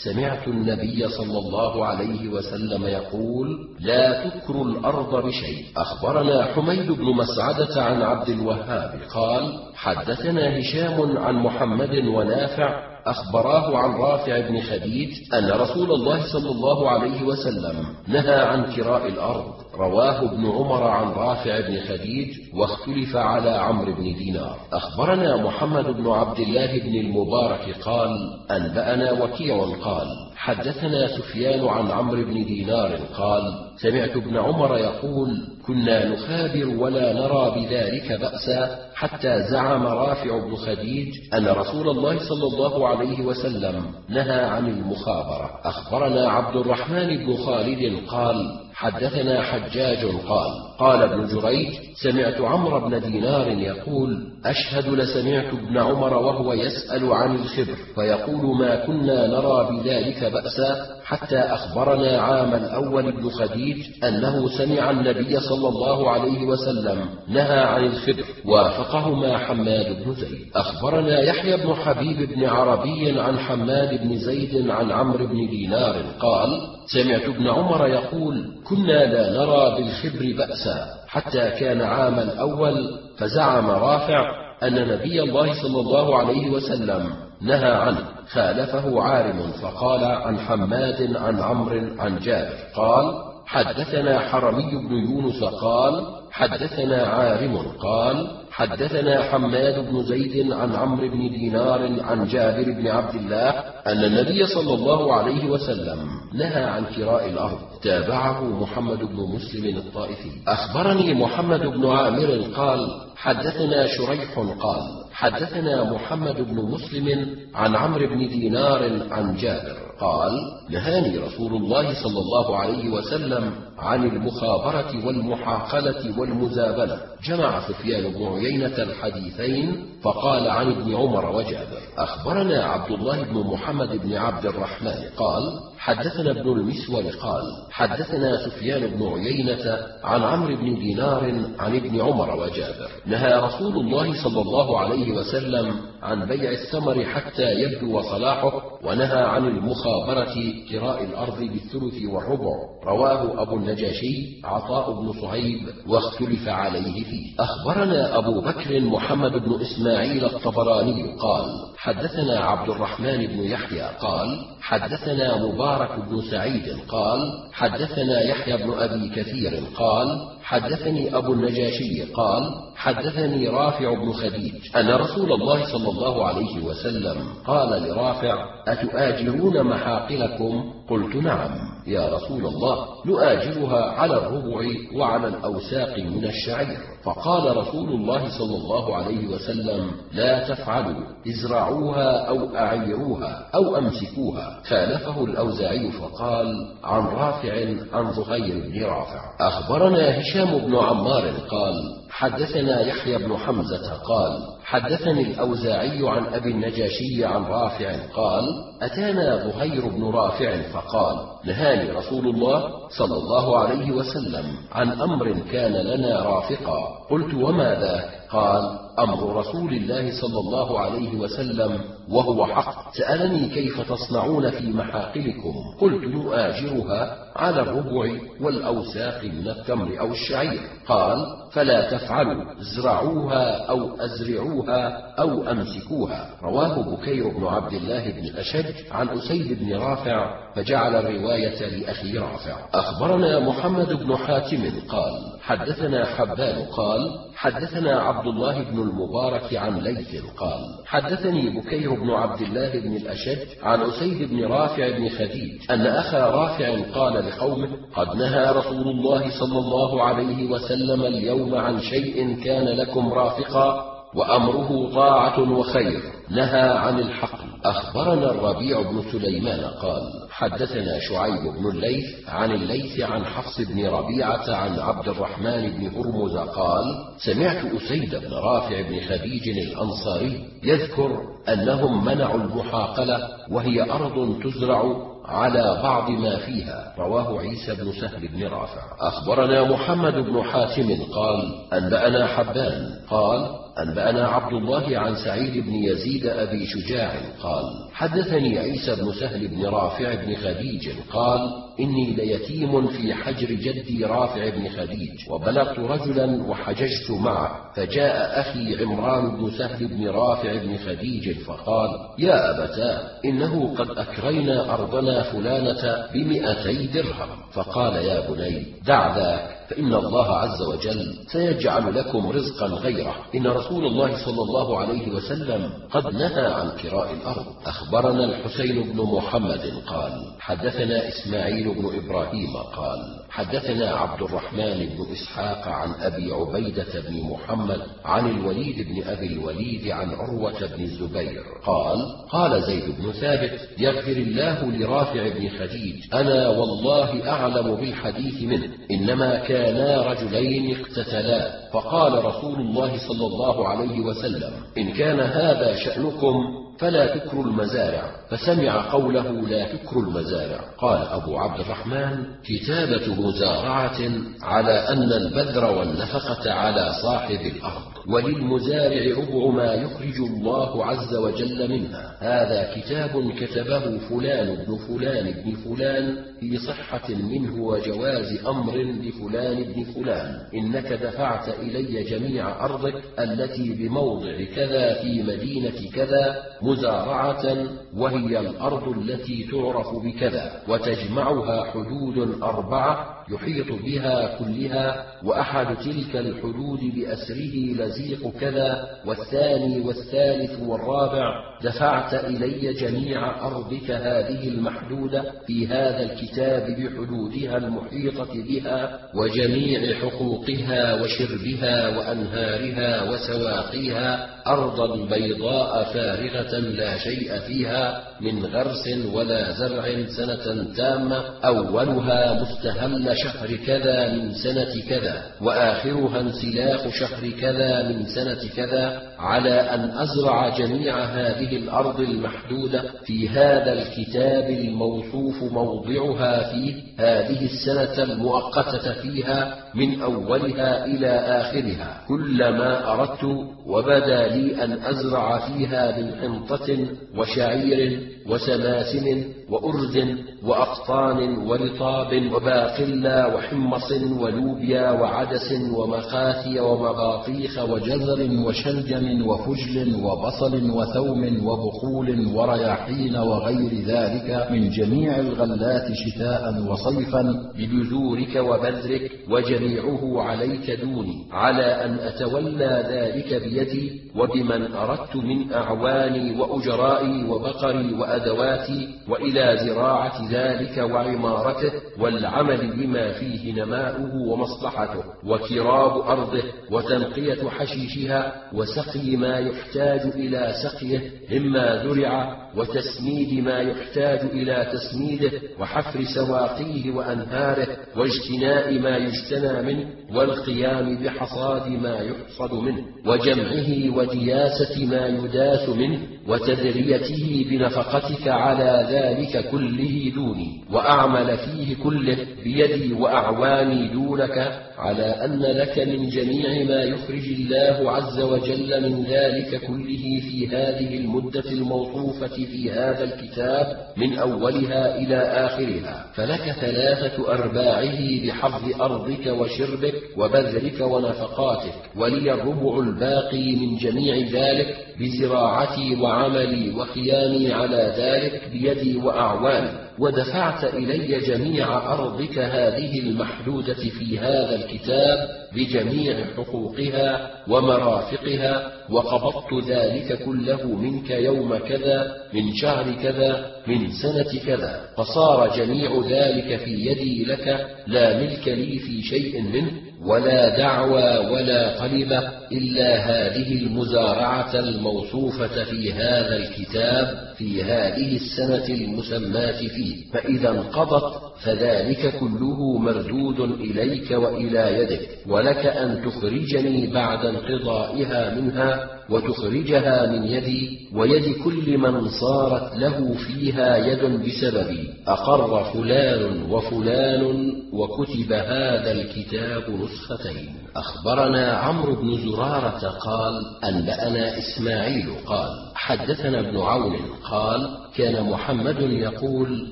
سمعت 0.05 0.49
النبي 0.49 1.09
صلى 1.09 1.39
الله 1.39 1.85
عليه 1.87 2.29
وسلم 2.29 2.85
يقول 2.85 3.49
لا 3.81 4.29
تكروا 4.29 4.65
الأرض 4.65 5.27
بشيء. 5.27 5.65
أخبرنا 5.77 6.45
حميد 6.45 6.93
بن 6.93 7.05
مسعدة 7.05 7.83
عن 7.83 8.03
عبد 8.03 8.29
الوهاب 8.29 9.01
قال 9.15 9.59
حدثنا 9.75 10.59
هشام 10.59 11.19
عن 11.19 11.35
محمد 11.35 11.95
ونافع 12.07 12.89
أخبراه 13.07 13.77
عن 13.79 13.91
رافع 13.95 14.49
بن 14.49 14.61
خديج 14.61 15.11
أن 15.35 15.51
رسول 15.51 15.93
الله 15.93 16.33
صلى 16.33 16.51
الله 16.51 16.91
عليه 16.91 17.23
وسلم 17.23 17.87
نهى 18.09 18.35
عن 18.35 18.73
كراء 18.77 19.09
الأرض. 19.09 19.55
رواه 19.79 20.23
ابن 20.23 20.47
عمر 20.47 20.83
عن 20.83 21.13
رافع 21.13 21.61
بن 21.61 21.81
خديج 21.81 22.29
واختلف 22.55 23.17
على 23.17 23.51
عمرو 23.51 23.95
بن 23.95 24.03
دينار. 24.03 24.57
أخبرنا 24.73 25.37
محمد 25.37 25.85
بن 25.85 26.11
عبد 26.11 26.39
الله 26.39 26.79
بن 26.79 26.95
المبارك 26.95 27.77
قال 27.83 28.11
أنبأنا 28.51 29.13
وكيع 29.13 29.57
قال 29.85 30.07
حدثنا 30.37 31.07
سفيان 31.07 31.69
عن 31.69 31.91
عمرو 31.91 32.25
بن 32.25 32.45
دينار 32.45 32.99
قال 33.17 33.43
سمعت 33.83 34.17
ابن 34.17 34.37
عمر 34.37 34.79
يقول 34.79 35.29
كنا 35.67 36.09
نخابر 36.09 36.69
ولا 36.79 37.13
نرى 37.13 37.51
بذلك 37.57 38.13
بأسا 38.21 38.79
حتى 38.95 39.43
زعم 39.51 39.87
رافع 39.87 40.39
بن 40.39 40.57
خديج 40.57 41.09
أن 41.35 41.49
رسول 41.49 41.89
الله 41.89 42.19
صلى 42.29 42.47
الله 42.47 42.89
عليه 42.89 43.21
وسلم 43.21 43.85
نهى 44.09 44.41
عن 44.45 44.67
المخابرة. 44.67 45.51
أخبرنا 45.65 46.29
عبد 46.29 46.57
الرحمن 46.57 47.17
بن 47.17 47.37
خالد 47.37 48.09
قال 48.09 48.68
حدثنا 48.79 49.43
حجاج 49.43 50.05
قال 50.29 50.77
قال 50.79 51.03
ابن 51.03 51.27
جريج 51.27 51.88
سمعت 52.03 52.41
عمرو 52.41 52.89
بن 52.89 53.01
دينار 53.01 53.49
يقول 53.49 54.27
أشهد 54.45 54.89
لسمعت 54.89 55.55
ابن 55.55 55.79
عمر 55.79 56.15
وهو 56.15 56.53
يسأل 56.53 57.13
عن 57.13 57.35
الخبر 57.35 57.77
فيقول 57.95 58.59
ما 58.59 58.87
كنا 58.87 59.27
نرى 59.27 59.69
بذلك 59.71 60.33
بأسا 60.33 60.87
حتى 61.05 61.39
أخبرنا 61.39 62.21
عام 62.21 62.55
الأول 62.55 63.13
بن 63.13 63.31
خديج 63.31 64.05
أنه 64.05 64.49
سمع 64.49 64.91
النبي 64.91 65.41
صلى 65.41 65.69
الله 65.69 66.11
عليه 66.11 66.47
وسلم 66.47 67.09
نهى 67.29 67.61
عن 67.61 67.85
الخبر 67.85 68.25
وافقهما 68.45 69.39
حماد 69.39 70.05
بن 70.05 70.15
زيد. 70.15 70.51
أخبرنا 70.55 71.21
يحيى 71.21 71.57
بن 71.57 71.75
حبيب 71.75 72.29
بن 72.33 72.45
عربي 72.45 73.21
عن 73.21 73.39
حماد 73.39 74.01
بن 74.03 74.19
زيد 74.19 74.71
عن 74.71 74.93
عمرو 74.93 75.27
بن 75.27 75.49
دينار 75.51 75.97
قال 76.21 76.61
سمعت 76.87 77.23
ابن 77.23 77.49
عمر 77.49 77.87
يقول 77.87 78.47
كنا 78.69 79.05
لا 79.05 79.33
نرى 79.33 79.77
بالخبر 79.77 80.37
بأسا. 80.39 80.98
حتى 81.09 81.51
كان 81.51 81.81
عام 81.83 82.19
الأول 82.19 82.99
فزعم 83.19 83.71
رافع 83.71 84.49
أن 84.63 84.89
نبي 84.89 85.23
الله 85.23 85.63
صلى 85.63 85.81
الله 85.81 86.19
عليه 86.19 86.51
وسلم 86.51 87.13
نهى 87.41 87.73
عنه 87.73 88.05
خالفه 88.33 89.03
عارم 89.03 89.53
فقال 89.63 90.05
عن 90.05 90.39
حماد 90.39 91.17
عن 91.17 91.41
عمرو 91.41 91.81
عن 91.99 92.19
جابر 92.19 92.57
قال 92.77 93.15
حدثنا 93.47 94.19
حرمي 94.21 94.71
بن 94.71 94.95
يونس 94.95 95.45
قال 95.45 96.07
حدثنا 96.31 97.03
عارم 97.07 97.59
قال 97.83 98.27
حدثنا 98.59 99.23
حماد 99.23 99.91
بن 99.91 100.03
زيد 100.03 100.53
عن 100.53 100.75
عمرو 100.75 101.09
بن 101.09 101.31
دينار 101.31 101.81
عن 102.01 102.27
جابر 102.27 102.73
بن 102.73 102.89
عبد 102.89 103.15
الله 103.15 103.51
أن 103.87 104.05
النبي 104.05 104.47
صلى 104.47 104.75
الله 104.75 105.15
عليه 105.15 105.51
وسلم 105.51 105.99
نهى 106.35 106.65
عن 106.65 106.85
كراء 106.85 107.29
الأرض. 107.29 107.59
تابعه 107.83 108.45
محمد 108.45 108.99
بن 108.99 109.17
مسلم 109.35 109.77
الطائفي. 109.77 110.31
أخبرني 110.49 111.15
محمد 111.15 111.61
بن 111.61 111.87
عامر 111.87 112.31
قال 112.57 112.81
حدثنا 113.17 113.87
شريح 113.87 114.39
قال 114.39 114.83
حدثنا 115.13 115.93
محمد 115.93 116.37
بن 116.37 116.57
مسلم 116.57 117.37
عن 117.55 117.77
عمرو 117.77 118.07
بن 118.07 118.29
دينار 118.29 118.91
عن 119.11 119.37
جابر 119.37 119.77
قال 120.01 120.33
نهاني 120.71 121.19
رسول 121.19 121.53
الله 121.57 122.03
صلى 122.03 122.19
الله 122.19 122.57
عليه 122.57 122.91
وسلم 122.91 123.53
عن 123.79 124.05
المخابرة 124.05 125.07
والمحاقلة 125.07 126.19
والمزابلة. 126.19 127.01
جمع 127.29 127.69
سفيان 127.69 128.13
بن 128.13 128.27
عيينة 128.27 128.48
الحديثين 128.57 129.87
فقال 130.03 130.49
عن 130.49 130.71
ابن 130.71 130.95
عمر 130.95 131.37
وجابر 131.37 131.81
أخبرنا 131.99 132.65
عبد 132.65 132.91
الله 132.91 133.23
بن 133.23 133.39
محمد 133.41 134.03
بن 134.03 134.15
عبد 134.15 134.47
الرحمن 134.47 135.05
قال 135.17 135.43
حدثنا 135.89 136.31
ابن 136.31 136.49
المسور 136.53 137.03
قال 137.03 137.43
حدثنا 137.71 138.47
سفيان 138.47 138.87
بن 138.87 139.07
عيينة 139.07 139.79
عن 140.05 140.23
عمرو 140.23 140.57
بن 140.57 140.79
دينار 140.79 141.25
عن 141.59 141.77
ابن 141.77 142.01
عمر 142.01 142.37
وجابر. 142.37 142.91
نهى 143.07 143.33
رسول 143.33 143.77
الله 143.77 144.25
صلى 144.25 144.41
الله 144.41 144.81
عليه 144.81 145.13
وسلم 145.13 145.75
عن 146.03 146.27
بيع 146.27 146.51
الثمر 146.51 147.05
حتى 147.05 147.53
يبدو 147.53 148.03
صلاحه 148.03 148.63
ونهى 148.85 149.23
عن 149.23 149.45
المخابرة 149.47 150.35
كراء 150.71 151.05
الأرض 151.05 151.39
بالثلث 151.39 152.09
والربع. 152.09 152.55
رواه 152.85 153.43
أبو 153.43 153.57
النجاشي 153.57 154.41
عطاء 154.45 154.93
بن 154.93 155.13
صهيب 155.13 155.69
واختلف 155.87 156.49
عليه 156.49 157.05
فيه. 157.05 157.35
أخبرنا 157.41 158.19
أبو 158.19 158.41
بكر 158.41 158.81
محمد 158.81 159.33
بن 159.33 159.61
إسماعيل 159.61 160.25
الطبراني 160.25 161.17
قال 161.21 161.45
حدثنا 161.79 162.41
عبد 162.41 162.69
الرحمن 162.69 163.27
بن 163.27 163.45
يحيى 163.45 163.83
قال 164.01 164.39
حدثنا 164.61 165.47
مبارك 165.47 165.78
بن 165.87 166.23
سعيد 166.31 166.79
قال 166.89 167.49
حدثنا 167.53 168.21
يحيى 168.21 168.57
بن 168.57 168.73
أبي 168.79 169.09
كثير 169.09 169.63
قال 169.77 170.38
حدثني 170.49 171.17
أبو 171.17 171.33
النجاشي 171.33 172.03
قال 172.03 172.43
حدثني 172.77 173.49
رافع 173.49 173.95
بن 173.95 174.13
خديج. 174.13 174.77
أن 174.77 174.91
رسول 174.91 175.33
الله 175.33 175.73
صلى 175.73 175.89
الله 175.89 176.27
عليه 176.27 176.65
وسلم 176.65 177.17
قال 177.47 177.83
لرافع 177.83 178.35
أتؤاجرون 178.69 179.63
محاقلكم؟ 179.63 180.73
قلت 180.91 181.17
نعم. 181.17 181.51
يا 181.87 182.09
رسول 182.09 182.47
الله 182.47 182.87
نؤاجرها 183.07 183.91
على 183.91 184.15
الربع 184.15 184.67
وعلى 184.97 185.29
الأوساق 185.29 185.99
من 185.99 186.25
الشعير. 186.25 186.79
فقال 187.05 187.57
رسول 187.57 187.89
الله 187.89 188.39
صلى 188.39 188.57
الله 188.57 188.97
عليه 188.97 189.29
وسلم 189.29 189.91
لا 190.13 190.49
تفعلوا 190.49 191.05
ازرعوها 191.29 192.29
أو 192.29 192.57
أعيروها 192.57 193.47
أو 193.55 193.77
أمسكوها. 193.77 194.61
خالفه 194.65 195.25
الأوزاعي 195.25 195.91
فقال 195.91 196.47
عن 196.85 197.07
رافع 197.07 197.53
عن 197.93 198.13
زهير 198.13 198.69
بن 198.69 198.85
رافع. 198.85 199.21
أخبرنا 199.41 200.21
هشام 200.21 200.38
بن 200.45 200.77
عمار 200.77 201.31
قال 201.51 201.95
حدثنا 202.11 202.81
يحيى 202.81 203.19
بن 203.19 203.37
حمزة 203.37 203.93
قال 203.93 204.33
حدثني 204.65 205.23
الأوزاعي 205.23 206.09
عن 206.09 206.27
أبي 206.35 206.51
النجاشي 206.51 207.25
عن 207.25 207.45
رافع 207.45 207.97
قال 208.15 208.45
أتانا 208.83 209.37
ظهير 209.37 209.89
بن 209.89 210.05
رافع 210.05 210.63
فقال 210.63 211.17
نهاني 211.45 211.91
رسول 211.91 212.29
الله 212.29 212.89
صلى 212.89 213.17
الله 213.17 213.59
عليه 213.59 213.93
وسلم 213.93 214.45
عن 214.73 215.01
أمر 215.01 215.37
كان 215.53 215.73
لنا 215.73 216.23
رافقا. 216.23 216.99
قلت 217.11 217.35
وما 217.35 217.75
ذاك 217.75 218.11
قال 218.31 218.79
أمر 218.99 219.37
رسول 219.37 219.73
الله 219.75 220.21
صلى 220.21 220.41
الله 220.41 220.81
عليه 220.81 221.17
وسلم 221.17 221.81
وهو 222.09 222.47
حق. 222.47 222.95
سألني 222.95 223.49
كيف 223.49 223.93
تصنعون 223.93 224.51
في 224.51 224.71
محاقلكم؟ 224.71 225.55
قلت 225.81 226.05
نؤاجرها 226.05 227.17
على 227.37 227.61
الربع 227.61 228.13
والأوساق 228.41 229.25
من 229.25 229.49
التمر 229.49 230.01
أو 230.01 230.13
الشعير. 230.13 230.61
قال 230.89 231.27
فلا 231.53 231.91
تفعلوا 231.91 232.45
ازرعوها 232.61 233.67
أو 233.71 233.97
أزرعوها 234.01 235.15
أو 235.19 235.51
أمسكوها. 235.51 236.31
رواه 236.43 236.97
بكير 236.97 237.29
بن 237.29 237.47
عبد 237.47 237.73
الله 237.73 238.11
بن 238.11 238.25
الأشج 238.25 238.75
عن 238.91 239.09
أسيد 239.09 239.59
بن 239.59 239.77
رافع 239.77 240.48
فجعل 240.59 240.97
الرواية 240.97 241.67
لأخي 241.67 242.19
رافع. 242.19 242.57
أخبرنا 242.75 243.41
محمد 243.41 243.93
بن 243.93 244.17
حاتم 244.17 244.73
قال 244.89 245.39
حدثنا 245.41 246.05
حبان 246.05 246.65
قال 246.77 247.11
حدثنا 247.37 248.01
عبد 248.01 248.27
الله 248.27 248.63
بن 248.63 248.83
المبارك 248.83 249.55
عن 249.55 249.79
ليث 249.79 250.25
قال 250.37 250.61
حدثني 250.87 251.51
بكير 251.51 251.95
بن 251.95 252.11
عبد 252.11 252.41
الله 252.41 252.81
بن 252.81 252.97
الأشج 252.97 253.39
عن 253.63 253.81
أسيد 253.83 254.31
بن 254.31 254.45
رافع 254.45 254.99
بن 254.99 255.09
خديج 255.09 255.71
أن 255.71 255.87
أخا 255.87 256.19
رافع 256.19 256.77
قال 256.95 257.27
لقومه 257.29 257.69
قد 257.95 258.17
نهى 258.17 258.53
رسول 258.53 258.89
الله 258.89 259.41
صلى 259.41 259.59
الله 259.59 260.03
عليه 260.03 260.51
وسلم 260.51 261.03
اليوم 261.03 261.55
عن 261.55 261.81
شيء 261.81 262.45
كان 262.45 262.65
لكم 262.65 263.13
رافقا. 263.13 263.98
وأمره 264.15 264.95
طاعة 264.95 265.53
وخير. 265.53 266.01
نهى 266.31 266.69
عن 266.71 266.99
الحقل 266.99 267.49
أخبرنا 267.65 268.31
الربيع 268.31 268.83
بن 268.83 269.03
سليمان 269.13 269.61
قال 269.61 270.03
حدثنا 270.31 270.99
شعيب 271.09 271.43
بن 271.43 271.71
الليث 271.71 272.29
عن 272.29 272.53
الليث 272.53 273.01
عن 273.01 273.25
حفص 273.25 273.61
بن 273.61 273.87
ربيعة 273.87 274.55
عن 274.55 274.79
عبد 274.79 275.09
الرحمن 275.09 275.71
بن 275.71 275.87
هرمز 275.87 276.37
قال 276.37 276.85
سمعت 277.19 277.65
أسيد 277.65 278.15
بن 278.15 278.33
رافع 278.33 278.81
بن 278.83 279.01
خديج 279.01 279.49
الأنصاري 279.49 280.49
يذكر 280.63 281.21
أنهم 281.49 282.05
منعوا 282.05 282.41
المحاقلة 282.41 283.29
وهي 283.51 283.91
أرض 283.91 284.41
تزرع 284.45 285.09
على 285.25 285.81
بعض 285.83 286.11
ما 286.11 286.37
فيها. 286.37 286.95
رواه 286.99 287.41
عيسى 287.41 287.75
بن 287.75 287.93
سهل 287.93 288.29
بن 288.29 288.47
رافع. 288.47 288.83
أخبرنا 289.01 289.65
محمد 289.65 290.15
بن 290.15 290.43
حاتم 290.43 290.97
قال 291.15 291.55
أنبأنا 291.73 292.27
حبان. 292.27 292.99
قال 293.11 293.68
أنبأنا 293.83 294.29
عبد 294.29 294.53
الله 294.53 294.99
عن 294.99 295.17
سعيد 295.17 295.65
بن 295.65 295.75
يزيد 295.75 296.27
أبي 296.27 296.67
شجاع 296.67 297.13
قال 297.43 297.65
حدثني 297.99 298.59
عيسى 298.59 298.97
بن 298.97 299.13
سهل 299.13 299.49
بن 299.49 299.67
رافع 299.67 300.15
بن 300.15 300.37
خديج 300.37 300.89
قال 301.13 301.41
إني 301.81 302.15
ليتيم 302.15 302.87
في 302.87 303.15
حجر 303.15 303.47
جدي 303.47 304.05
رافع 304.05 304.49
بن 304.49 304.69
خديج 304.69 305.31
وبلغت 305.31 305.79
رجلا 305.79 306.43
وحججت 306.49 307.11
معه 307.11 307.73
فجاء 307.75 308.41
أخي 308.41 308.83
عمران 308.83 309.37
بن 309.37 309.51
سهل 309.51 309.89
بن 309.89 310.09
رافع 310.09 310.53
بن 310.53 310.79
خديج 310.79 311.39
فقال 311.39 311.91
يا 312.19 312.51
أبتاه 312.51 313.01
إنه 313.25 313.75
قد 313.79 313.91
أكرينا 313.91 314.75
أرضنا 314.75 315.23
فلانة 315.23 316.07
بمئتي 316.13 316.87
درهم. 316.87 317.29
فقال 317.53 317.97
يا 317.97 318.31
بني 318.31 318.67
دع 318.87 319.17
ذاك 319.17 319.59
فإن 319.69 319.95
الله 319.95 320.37
عز 320.37 320.63
وجل 320.63 321.15
سيجعل 321.33 321.95
لكم 321.95 322.31
رزقا 322.31 322.67
غيره. 322.67 323.15
إن 323.35 323.47
رسول 323.47 323.87
الله 323.87 324.25
صلى 324.25 324.43
الله 324.43 324.79
عليه 324.79 325.13
وسلم 325.13 325.71
قد 325.91 326.15
نهى 326.15 326.47
عن 326.47 326.71
كراء 326.71 327.13
الأرض. 327.13 327.47
أخبرنا 327.89 328.25
الحسين 328.25 328.83
بن 328.93 329.03
محمد 329.03 329.73
قال 329.87 330.13
حدثنا 330.41 331.09
إسماعيل 331.09 331.75
بن 331.75 331.91
إبراهيم 332.05 332.57
قال 332.57 332.99
حدثنا 333.31 333.91
عبد 333.91 334.23
الرحمن 334.23 334.87
بن 334.87 335.13
إسحاق 335.13 335.69
عن 335.69 335.91
أبي 336.01 336.33
عبيدة 336.33 337.01
بن 337.09 337.21
محمد 337.31 337.81
عن 338.05 338.31
الوليد 338.31 338.89
بن 338.89 339.09
أبي 339.09 339.27
الوليد 339.27 339.89
عن 339.89 340.11
عروة 340.11 340.67
بن 340.77 340.83
الزبير 340.83 341.43
قال 341.67 341.99
قال 342.31 342.63
زيد 342.63 342.95
بن 342.99 343.13
ثابت 343.13 343.69
يغفر 343.79 344.13
الله 344.13 344.67
لرافع 344.67 345.29
بن 345.29 345.49
خديج 345.49 346.15
أنا 346.15 346.49
والله 346.49 347.31
أعلم 347.31 347.75
بالحديث 347.75 348.43
منه 348.43 348.69
إنما 348.91 349.39
كانا 349.39 350.13
رجلين 350.13 350.77
اقتتلا 350.77 351.71
فقال 351.73 352.25
رسول 352.25 352.61
الله 352.61 352.99
صلى 353.09 353.27
الله 353.27 353.69
عليه 353.69 354.01
وسلم 354.01 354.53
إن 354.79 354.93
كان 354.93 355.21
هذا 355.21 355.75
شأنكم 355.77 356.68
فلا 356.79 357.17
تكروا 357.17 357.45
المزارع. 357.45 358.11
فسمع 358.31 358.93
قوله 358.93 359.49
لا 359.49 359.77
تكروا 359.77 360.03
المزارع. 360.03 360.61
قال 360.79 361.03
أبو 361.03 361.39
عبد 361.39 361.61
الرحمن 361.61 362.25
كتابة 362.45 363.15
مزارعة 363.15 363.99
على 364.43 364.73
أن 364.73 365.13
البذر 365.13 365.65
والنفقة 365.65 366.53
على 366.53 366.93
صاحب 367.03 367.41
الأرض. 367.41 367.98
وللمزارع 368.09 369.19
ربع 369.19 369.51
ما 369.51 369.75
يخرج 369.75 370.21
الله 370.21 370.85
عز 370.85 371.15
وجل 371.15 371.71
منها. 371.71 372.17
هذا 372.21 372.75
كتاب 372.75 373.33
كتبه 373.41 373.99
فلان 373.99 374.65
بن 374.65 374.77
فلان 374.77 375.35
بن 375.45 375.55
فلان 375.55 376.17
في 376.41 376.59
صحة 376.59 377.15
منه 377.15 377.63
وجواز 377.63 378.47
أمر 378.47 378.77
لفلان 378.77 379.73
بن 379.73 379.85
فلان. 379.85 380.41
إنك 380.55 380.93
دفعت 380.93 381.49
إلي 381.59 382.03
جميع 382.05 382.65
أرضك 382.65 382.95
التي 383.19 383.75
بموضع 383.75 384.45
كذا 384.57 384.95
في 385.03 385.23
مدينة 385.23 385.91
كذا 385.95 386.43
مزارعة 386.63 387.67
وهي 387.97 388.41
الأرض 388.41 388.99
التي 388.99 389.49
تعرف 389.53 389.87
بكذا 390.05 390.53
وتجمعها 390.69 391.65
حدود 391.65 392.43
أربعة 392.43 393.18
يحيط 393.31 393.73
بها 393.73 394.39
كلها 394.39 395.07
وأحد 395.25 395.77
تلك 395.77 396.17
الحدود 396.17 396.81
بأسره 396.81 397.55
لزيق 397.79 398.33
كذا 398.41 398.89
والثاني 399.07 399.81
والثالث 399.81 400.61
والرابع 400.61 401.49
دفعت 401.63 402.15
إلي 402.15 402.73
جميع 402.73 403.47
أرضك 403.47 403.91
هذه 403.91 404.49
المحدودة 404.49 405.25
في 405.47 405.67
هذا 405.67 406.03
الكتاب 406.13 406.63
بحدودها 406.71 407.57
المحيطة 407.57 408.35
بها 408.35 408.99
وجميع 409.15 409.95
حقوقها 409.95 411.03
وشربها 411.03 411.99
وأنهارها 411.99 413.11
وسواقيها 413.11 414.38
أرضا 414.49 415.07
بيضاء 415.07 415.85
فارغة 415.85 416.59
لا 416.59 416.99
شيء 416.99 417.39
فيها 417.39 418.03
من 418.21 418.47
غرس 418.47 418.89
ولا 419.13 419.53
زرع 419.53 419.85
سنة 420.17 420.75
تامة 420.77 421.25
أولها 421.45 422.43
مستهل 422.43 423.17
شهر 423.19 423.57
كذا 423.67 424.13
من 424.13 424.33
سنة 424.35 424.83
كذا 424.89 425.23
وآخرها 425.41 426.21
انسلاخ 426.21 426.89
شهر 426.89 427.31
كذا 427.41 427.89
من 427.89 428.07
سنة 428.07 428.49
كذا 428.57 429.03
على 429.19 429.55
أن 429.55 429.91
أزرع 429.99 430.59
جميع 430.59 431.05
هذه 431.05 431.57
الأرض 431.57 432.01
المحدودة 432.01 432.83
في 433.05 433.29
هذا 433.29 433.73
الكتاب 433.73 434.51
الموصوف 434.51 435.53
موضعها 435.53 436.53
فيه 436.53 436.75
هذه 436.99 437.45
السنة 437.45 438.05
المؤقتة 438.05 438.93
فيها 438.93 439.55
من 439.75 440.03
أولها 440.03 440.85
إلى 440.85 441.11
آخرها. 441.11 442.01
كلما 442.09 442.93
أردت 442.93 443.25
وبدا 443.67 444.29
لي 444.29 444.38
أن 444.65 444.73
أزرع 444.73 445.39
فيها 445.39 445.99
من 445.99 446.07
حنطة 446.21 446.87
وشعير 447.17 448.01
وسماسم 448.27 449.25
وأرز 449.51 449.99
وأقطان 450.47 451.39
ورطاب 451.39 452.33
وباقلا 452.33 453.27
وحمص 453.35 453.93
ولوبيا 454.21 454.91
وعدس 454.91 455.53
ومخاثي 455.75 456.61
ومباطيخ 456.61 457.59
وجزر 457.71 458.29
وشلجم 458.47 459.27
وفجل 459.27 459.95
وبصل 460.05 460.71
وثوم 460.71 461.47
وبقول 461.47 462.27
ورياحين 462.35 463.17
وغير 463.17 463.73
ذلك 463.87 464.47
من 464.51 464.71
جميع 464.71 465.17
الغلات 465.21 465.87
شتاء 465.93 466.43
وصيفا 466.71 467.23
ببذورك 467.59 468.37
وبذرك 468.37 469.11
وجميعه 469.31 470.23
عليك 470.23 470.71
دوني 470.71 471.27
على 471.33 471.85
أن 471.85 471.95
أتولى 471.99 472.85
ذلك 472.91 473.43
بيدي 473.43 474.01
وبمن 474.17 474.73
أردت 474.75 475.17
من 475.17 475.53
أعواني 475.53 476.41
وأجرائي 476.41 477.25
وبقري 477.25 477.95
وأدواتي 477.95 478.89
وإلى 479.09 479.38
إلى 479.39 479.57
زراعة 479.57 480.29
ذلك 480.33 480.79
وعمارته 480.79 481.73
والعمل 481.99 482.77
بما 482.77 483.13
فيه 483.13 483.53
نماؤه 483.53 484.15
ومصلحته 484.15 485.03
وكراب 485.27 486.01
أرضه 486.01 486.43
وتنقية 486.71 487.49
حشيشها 487.49 488.43
وسقي 488.53 489.17
ما 489.17 489.39
يحتاج 489.39 490.01
إلى 490.01 490.53
سقيه 490.63 491.01
مما 491.31 491.83
زرع 491.85 492.49
وتسميد 492.57 493.45
ما 493.45 493.59
يحتاج 493.59 494.21
إلى 494.33 494.67
تسميده 494.73 495.31
وحفر 495.61 496.05
سواقيه 496.15 496.91
وأنهاره 496.91 497.67
واجتناء 497.97 498.79
ما 498.79 498.97
يجتنى 498.97 499.63
منه 499.63 499.89
والقيام 500.15 500.99
بحصاد 501.05 501.69
ما 501.69 501.99
يحصد 502.01 502.55
منه 502.55 502.85
وجمعه 503.07 503.97
ودياسة 503.99 504.87
ما 504.87 505.07
يداس 505.07 505.69
منه 505.69 505.99
وتدريته 506.29 507.47
بنفقتك 507.51 508.29
على 508.29 508.89
ذلك 508.91 509.51
كله 509.51 510.13
دوني 510.15 510.61
وأعمل 510.73 511.39
فيه 511.39 511.77
كله 511.83 512.19
بيدي 512.45 512.93
وأعواني 512.93 513.89
دونك 513.89 514.63
على 514.79 515.25
أن 515.25 515.43
لك 515.43 515.79
من 515.79 516.09
جميع 516.09 516.65
ما 516.65 516.83
يخرج 516.83 517.25
الله 517.25 517.91
عز 517.91 518.21
وجل 518.21 518.83
من 518.83 519.05
ذلك 519.05 519.61
كله 519.67 520.21
في 520.31 520.49
هذه 520.49 520.97
المدة 520.97 521.51
الموصوفة 521.51 522.27
في 522.27 522.71
هذا 522.71 523.05
الكتاب 523.05 523.87
من 523.97 524.19
أولها 524.19 524.99
إلى 524.99 525.17
آخرها. 525.17 526.07
فلك 526.15 526.53
ثلاثة 526.61 527.33
أرباعه 527.33 528.27
بحظ 528.27 528.81
أرضك 528.81 529.27
وشربك 529.27 529.95
وبذرك 530.17 530.81
ونفقاتك 530.81 531.75
ولي 531.97 532.33
الربع 532.33 532.79
الباقي 532.79 533.57
من 533.57 533.77
جميع 533.77 534.17
ذلك 534.17 534.88
بزراعتي 535.01 535.95
وعملي 535.95 536.71
وقيامي 536.71 537.53
على 537.53 537.95
ذلك 537.99 538.43
بيدي 538.53 538.97
وأعواني 538.97 539.89
ودفعت 539.99 540.65
إلي 540.65 541.21
جميع 541.21 541.93
أرضك 541.93 542.39
هذه 542.39 542.99
المحدودة 542.99 543.75
في 543.75 544.19
هذا 544.19 544.55
الكتاب 544.55 545.29
بجميع 545.53 546.25
حقوقها 546.37 547.31
ومرافقها 547.49 548.73
وقبضت 548.91 549.69
ذلك 549.69 550.19
كله 550.25 550.67
منك 550.67 551.11
يوم 551.11 551.59
كذا 551.59 552.17
من 552.35 552.55
شهر 552.55 552.93
كذا 553.03 553.47
من 553.67 553.91
سنة 554.03 554.41
كذا 554.47 554.81
فصار 554.97 555.57
جميع 555.57 555.91
ذلك 556.09 556.57
في 556.57 556.71
يدي 556.71 557.25
لك 557.25 557.67
لا 557.87 558.21
ملك 558.21 558.49
لي 558.49 558.79
في 558.79 559.03
شيء 559.03 559.43
منه 559.43 559.71
ولا 560.07 560.59
دعوى 560.59 561.33
ولا 561.33 561.83
قلبة 561.83 562.38
إلا 562.53 562.97
هذه 562.97 563.63
المزارعة 563.63 564.55
الموصوفة 564.55 565.65
في 565.65 565.93
هذا 565.93 566.37
الكتاب 566.37 567.29
في 567.39 567.63
هذه 567.63 568.17
السنة 568.17 568.75
المسماة 568.75 569.61
فيه. 569.69 570.05
فإذا 570.13 570.51
انقضت 570.51 571.23
فذلك 571.45 572.15
كله 572.21 572.79
مردود 572.79 573.41
إليك 573.41 574.11
وإلى 574.11 574.79
يدك. 574.79 575.09
ولك 575.29 575.67
أن 575.67 576.03
تخرجني 576.05 576.87
بعد 576.87 577.27
انقضائها 577.27 578.35
منها 578.35 578.91
وتخرجها 579.11 580.07
من 580.07 580.25
يدي 580.25 580.79
ويد 580.95 581.37
كل 581.45 581.79
من 581.79 582.09
صارت 582.09 582.77
له 582.77 583.15
فيها 583.15 583.77
يد 583.77 584.05
بسببي. 584.05 584.89
أقر 585.07 585.65
فلان 585.65 586.43
وفلان 586.51 587.53
وكتب 587.73 588.33
هذا 588.33 588.93
الكتاب 588.93 589.63
نسختين. 589.71 590.49
أخبرنا 590.77 591.53
عمرو 591.53 591.95
بن 591.95 592.11
زرارة 592.39 592.89
قال 592.89 593.35
أنبأنا 593.65 594.39
إسماعيل 594.39 595.15
قال 595.27 595.49
حدثنا 595.75 596.41
ابن 596.41 596.61
عون 596.61 596.97
قال 597.31 597.79
كان 597.97 598.31
محمد 598.31 598.81
يقول 598.81 599.69